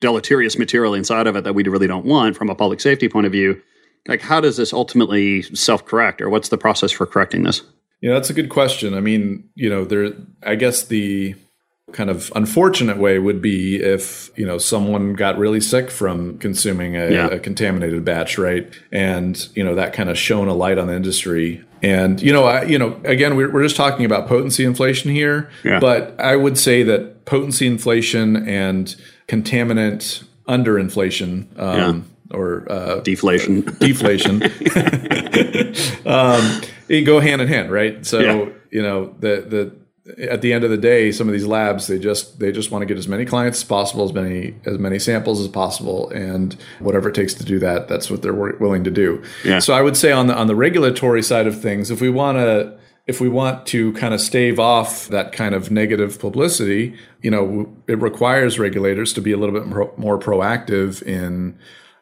deleterious 0.00 0.58
material 0.58 0.94
inside 0.94 1.26
of 1.26 1.36
it 1.36 1.44
that 1.44 1.54
we 1.54 1.62
really 1.64 1.86
don't 1.86 2.04
want 2.04 2.36
from 2.36 2.50
a 2.50 2.54
public 2.54 2.80
safety 2.80 3.08
point 3.08 3.26
of 3.26 3.32
view. 3.32 3.60
Like 4.08 4.20
how 4.20 4.40
does 4.40 4.56
this 4.56 4.72
ultimately 4.72 5.42
self-correct 5.42 6.20
or 6.20 6.30
what's 6.30 6.48
the 6.48 6.58
process 6.58 6.90
for 6.90 7.06
correcting 7.06 7.42
this? 7.44 7.62
Yeah 8.00 8.14
that's 8.14 8.30
a 8.30 8.34
good 8.34 8.48
question. 8.48 8.94
I 8.94 9.00
mean 9.00 9.48
you 9.54 9.70
know 9.70 9.84
there 9.84 10.12
i 10.42 10.54
guess 10.54 10.84
the 10.84 11.36
kind 11.92 12.10
of 12.10 12.32
unfortunate 12.34 12.98
way 12.98 13.18
would 13.18 13.40
be 13.42 13.76
if 13.76 14.30
you 14.36 14.46
know 14.46 14.58
someone 14.58 15.14
got 15.14 15.38
really 15.38 15.60
sick 15.60 15.90
from 15.90 16.38
consuming 16.38 16.96
a, 16.96 17.10
yeah. 17.10 17.26
a 17.26 17.38
contaminated 17.38 18.04
batch 18.04 18.38
right 18.38 18.72
and 18.92 19.48
you 19.54 19.64
know 19.64 19.74
that 19.74 19.92
kind 19.92 20.08
of 20.08 20.18
shone 20.18 20.48
a 20.48 20.54
light 20.54 20.78
on 20.78 20.86
the 20.86 20.94
industry 20.94 21.64
and 21.82 22.20
you 22.20 22.32
know, 22.32 22.44
I, 22.44 22.64
you 22.64 22.78
know, 22.78 23.00
again, 23.04 23.36
we're, 23.36 23.50
we're 23.50 23.62
just 23.62 23.76
talking 23.76 24.04
about 24.04 24.28
potency 24.28 24.64
inflation 24.64 25.10
here, 25.10 25.50
yeah. 25.64 25.80
but 25.80 26.18
I 26.20 26.36
would 26.36 26.58
say 26.58 26.82
that 26.82 27.24
potency 27.24 27.66
inflation 27.66 28.48
and 28.48 28.94
contaminant 29.28 30.24
underinflation, 30.46 31.58
um, 31.58 32.10
yeah. 32.30 32.36
or 32.36 32.70
uh, 32.70 33.00
deflation, 33.00 33.62
deflation, 33.80 34.42
um, 36.06 36.60
go 37.04 37.20
hand 37.20 37.40
in 37.40 37.48
hand, 37.48 37.70
right? 37.70 38.04
So 38.04 38.52
you 38.70 38.82
know, 38.82 39.14
the 39.18 39.46
the 39.48 39.76
at 40.18 40.42
the 40.42 40.52
end 40.52 40.64
of 40.64 40.70
the 40.70 40.76
day, 40.76 41.12
some 41.12 41.28
of 41.28 41.32
these 41.32 41.46
labs 41.46 41.86
they 41.86 41.98
just 41.98 42.38
they 42.38 42.52
just 42.52 42.70
want 42.70 42.82
to 42.82 42.86
get 42.86 42.98
as 42.98 43.08
many 43.08 43.24
clients 43.24 43.58
as 43.58 43.64
possible, 43.64 44.04
as 44.04 44.12
many 44.12 44.54
as 44.64 44.78
many 44.78 44.98
samples 44.98 45.40
as 45.40 45.48
possible, 45.48 46.10
and 46.10 46.56
whatever 46.78 47.08
it 47.08 47.14
takes 47.14 47.34
to 47.34 47.44
do 47.44 47.58
that, 47.58 47.88
that's 47.88 48.10
what 48.10 48.22
they're 48.22 48.34
willing 48.34 48.84
to 48.84 48.90
do. 48.90 49.22
Yeah. 49.44 49.58
So 49.58 49.74
I 49.74 49.82
would 49.82 49.96
say 49.96 50.12
on 50.12 50.26
the 50.26 50.34
on 50.34 50.46
the 50.46 50.56
regulatory 50.56 51.22
side 51.22 51.46
of 51.46 51.60
things, 51.60 51.90
if 51.90 52.00
we 52.00 52.10
want 52.10 52.38
to 52.38 52.78
if 53.06 53.20
we 53.20 53.28
want 53.28 53.66
to 53.66 53.92
kind 53.94 54.14
of 54.14 54.20
stave 54.20 54.60
off 54.60 55.08
that 55.08 55.32
kind 55.32 55.54
of 55.54 55.70
negative 55.70 56.20
publicity, 56.20 56.94
you 57.22 57.30
know, 57.30 57.74
it 57.88 58.00
requires 58.00 58.58
regulators 58.58 59.12
to 59.14 59.20
be 59.20 59.32
a 59.32 59.36
little 59.36 59.54
bit 59.54 59.66
more, 59.66 59.92
more 59.96 60.16
proactive 60.18 61.02
in 61.02 61.58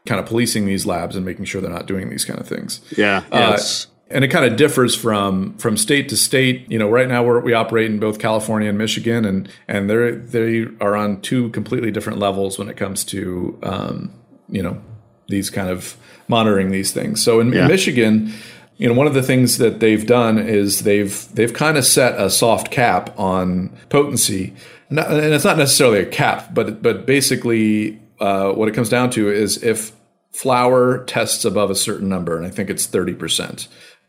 kind 0.07 0.21
of 0.21 0.27
policing 0.27 0.67
these 0.67 0.85
labs 0.85 1.17
and 1.17 1.25
making 1.25 1.47
sure 1.47 1.61
they're 1.61 1.71
not 1.71 1.87
doing 1.87 2.11
these 2.11 2.25
kind 2.25 2.39
of 2.39 2.47
things. 2.47 2.81
Yeah. 2.97 3.23
Yes. 3.33 3.87
Uh, 3.87 3.98
and 4.11 4.25
it 4.25 4.29
kind 4.29 4.45
of 4.45 4.57
differs 4.57 4.95
from 4.95 5.57
from 5.59 5.77
state 5.77 6.09
to 6.09 6.17
state. 6.17 6.71
You 6.71 6.79
know, 6.79 6.89
right 6.89 7.09
now 7.09 7.23
we 7.23 7.41
we 7.41 7.53
operate 7.53 7.91
in 7.91 7.99
both 7.99 8.19
California 8.19 8.69
and 8.69 8.79
Michigan, 8.79 9.25
and 9.25 9.49
and 9.67 9.91
they 9.91 10.11
they 10.13 10.67
are 10.81 10.97
on 10.97 11.21
two 11.21 11.51
completely 11.51 11.91
different 11.91 12.19
levels 12.19 12.59
when 12.59 12.69
it 12.69 12.77
comes 12.77 13.05
to 13.07 13.59
um, 13.63 14.13
you 14.49 14.63
know 14.63 14.81
these 15.29 15.51
kind 15.51 15.69
of 15.69 15.97
monitoring 16.27 16.71
these 16.71 16.93
things. 16.93 17.23
So 17.23 17.41
in, 17.41 17.53
yeah. 17.53 17.63
in 17.63 17.69
Michigan, 17.69 18.33
you 18.77 18.89
know, 18.89 18.95
one 18.95 19.07
of 19.07 19.15
the 19.15 19.23
things 19.23 19.59
that 19.59 19.81
they've 19.81 20.07
done 20.07 20.39
is 20.39 20.83
they've 20.83 21.29
they've 21.35 21.53
kind 21.53 21.77
of 21.77 21.85
set 21.85 22.19
a 22.19 22.31
soft 22.31 22.71
cap 22.71 23.19
on 23.19 23.77
potency, 23.91 24.55
not, 24.89 25.11
and 25.11 25.35
it's 25.35 25.45
not 25.45 25.59
necessarily 25.59 26.01
a 26.01 26.07
cap, 26.07 26.55
but 26.55 26.83
but 26.83 27.05
basically 27.05 28.01
uh, 28.21 28.53
what 28.53 28.69
it 28.69 28.75
comes 28.75 28.89
down 28.89 29.11
to 29.11 29.31
is 29.31 29.63
if 29.63 29.93
flower 30.33 31.05
tests 31.05 31.45
above 31.45 31.71
a 31.71 31.75
certain 31.75 32.09
number, 32.09 32.37
and 32.37 32.47
I 32.47 32.51
think 32.51 32.71
it's 32.71 32.87
thirty 32.87 33.15
percent 33.15 33.69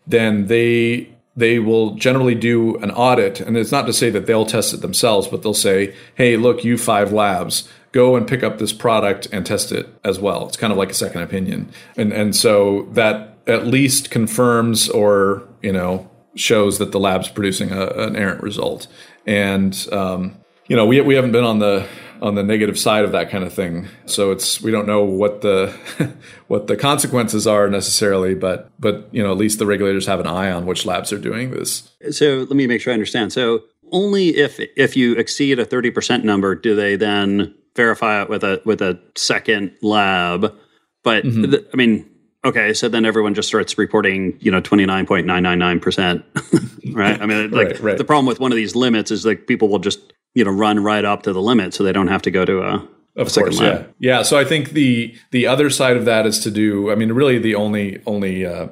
then 0.10 0.48
they 0.48 1.10
they 1.36 1.58
will 1.58 1.96
generally 1.96 2.36
do 2.36 2.76
an 2.78 2.92
audit. 2.92 3.40
And 3.40 3.56
it's 3.56 3.72
not 3.72 3.86
to 3.86 3.94
say 3.94 4.10
that 4.10 4.26
they'll 4.26 4.46
test 4.46 4.74
it 4.74 4.82
themselves 4.82 5.28
but 5.28 5.42
they'll 5.42 5.54
say 5.54 5.96
hey 6.16 6.36
look 6.36 6.64
you 6.64 6.78
five 6.78 7.14
labs 7.14 7.70
go 7.92 8.16
and 8.16 8.28
pick 8.28 8.44
up 8.44 8.60
this 8.60 8.74
product 8.74 9.28
and 9.32 9.46
test 9.46 9.72
it 9.72 9.88
as 10.04 10.20
well. 10.20 10.48
It's 10.48 10.58
kind 10.58 10.72
of 10.72 10.78
like 10.78 10.92
a 10.92 10.96
second 10.96 11.22
opinion. 11.22 11.72
And 11.98 12.12
and 12.12 12.36
so 12.36 12.84
that 12.92 13.38
at 13.48 13.66
least 13.66 14.12
confirms 14.12 14.90
or 14.90 15.48
you 15.62 15.72
know 15.72 16.10
shows 16.36 16.78
that 16.78 16.92
the 16.92 17.00
lab's 17.00 17.30
producing 17.30 17.72
a, 17.72 17.88
an 17.88 18.16
errant 18.16 18.44
result. 18.44 18.88
And 19.26 19.88
um, 19.92 20.38
you 20.68 20.76
know 20.76 20.86
we, 20.86 21.02
we 21.02 21.16
haven't 21.16 21.32
been 21.32 21.44
on 21.44 21.60
the 21.60 21.88
on 22.22 22.36
the 22.36 22.44
negative 22.44 22.78
side 22.78 23.06
of 23.06 23.12
that 23.12 23.30
kind 23.30 23.44
of 23.44 23.54
thing. 23.54 23.88
So 24.06 24.32
it's 24.32 24.62
we 24.62 24.72
don't 24.72 24.88
know 24.88 25.04
what 25.04 25.42
the 25.42 25.76
what 26.48 26.68
the 26.68 26.76
consequences 26.76 27.48
are 27.48 27.70
necessarily, 27.70 28.36
but 28.36 28.72
but 28.80 29.08
you 29.12 29.24
know 29.24 29.32
at 29.32 29.38
least 29.38 29.60
the 29.60 29.66
regulators 29.66 30.06
have 30.06 30.20
an 30.20 30.28
eye 30.28 30.52
on 30.52 30.66
which 30.66 30.86
labs 30.86 31.14
are 31.14 31.20
doing 31.20 31.52
this. 31.52 31.92
So 32.12 32.46
let 32.50 32.52
me 32.52 32.68
make 32.68 32.82
sure 32.82 32.92
I 32.92 32.96
understand. 32.96 33.34
So 33.34 33.64
only 33.92 34.30
if 34.30 34.60
if 34.78 34.96
you 34.96 35.14
exceed 35.14 35.60
a 35.60 35.66
thirty 35.66 35.92
percent 35.92 36.24
number 36.24 36.56
do 36.56 36.76
they 36.76 36.96
then 36.96 37.56
verify 37.76 38.22
it 38.22 38.30
with 38.30 38.44
a 38.44 38.62
with 38.66 38.82
a 38.82 39.00
second 39.16 39.74
lab. 39.82 40.56
But 41.04 41.24
mm-hmm. 41.24 41.44
the, 41.44 41.66
I 41.74 41.78
mean, 41.78 42.10
okay, 42.44 42.74
so 42.74 42.90
then 42.90 43.06
everyone 43.06 43.34
just 43.34 43.48
starts 43.48 43.78
reporting, 43.78 44.38
you 44.42 44.52
know, 44.52 44.62
29.999%, 44.62 46.94
right? 46.98 47.22
I 47.22 47.26
mean, 47.26 47.52
like 47.52 47.68
right, 47.68 47.80
right. 47.80 47.98
the 47.98 48.04
problem 48.04 48.26
with 48.26 48.42
one 48.42 48.52
of 48.52 48.58
these 48.58 48.76
limits 48.76 49.12
is 49.12 49.26
like 49.26 49.48
people 49.48 49.70
will 49.70 49.80
just 49.80 50.12
you 50.34 50.44
know 50.44 50.52
run 50.52 50.82
right 50.82 51.06
up 51.06 51.24
to 51.24 51.34
the 51.34 51.42
limit 51.42 51.74
so 51.74 51.84
they 51.84 51.94
don't 51.94 52.08
have 52.08 52.22
to 52.22 52.32
go 52.32 52.46
to 52.46 52.62
a 52.62 52.88
of 53.16 53.28
a 53.28 53.40
course, 53.42 53.60
yeah, 53.60 53.84
yeah. 54.00 54.22
So 54.22 54.38
I 54.38 54.46
think 54.46 54.72
the 54.72 55.14
the 55.32 55.46
other 55.46 55.70
side 55.70 55.98
of 55.98 56.06
that 56.06 56.26
is 56.26 56.40
to 56.40 56.52
do. 56.52 56.90
I 56.90 56.96
mean, 56.96 57.12
really, 57.12 57.38
the 57.38 57.56
only 57.56 58.02
only 58.06 58.46
uh, 58.46 58.70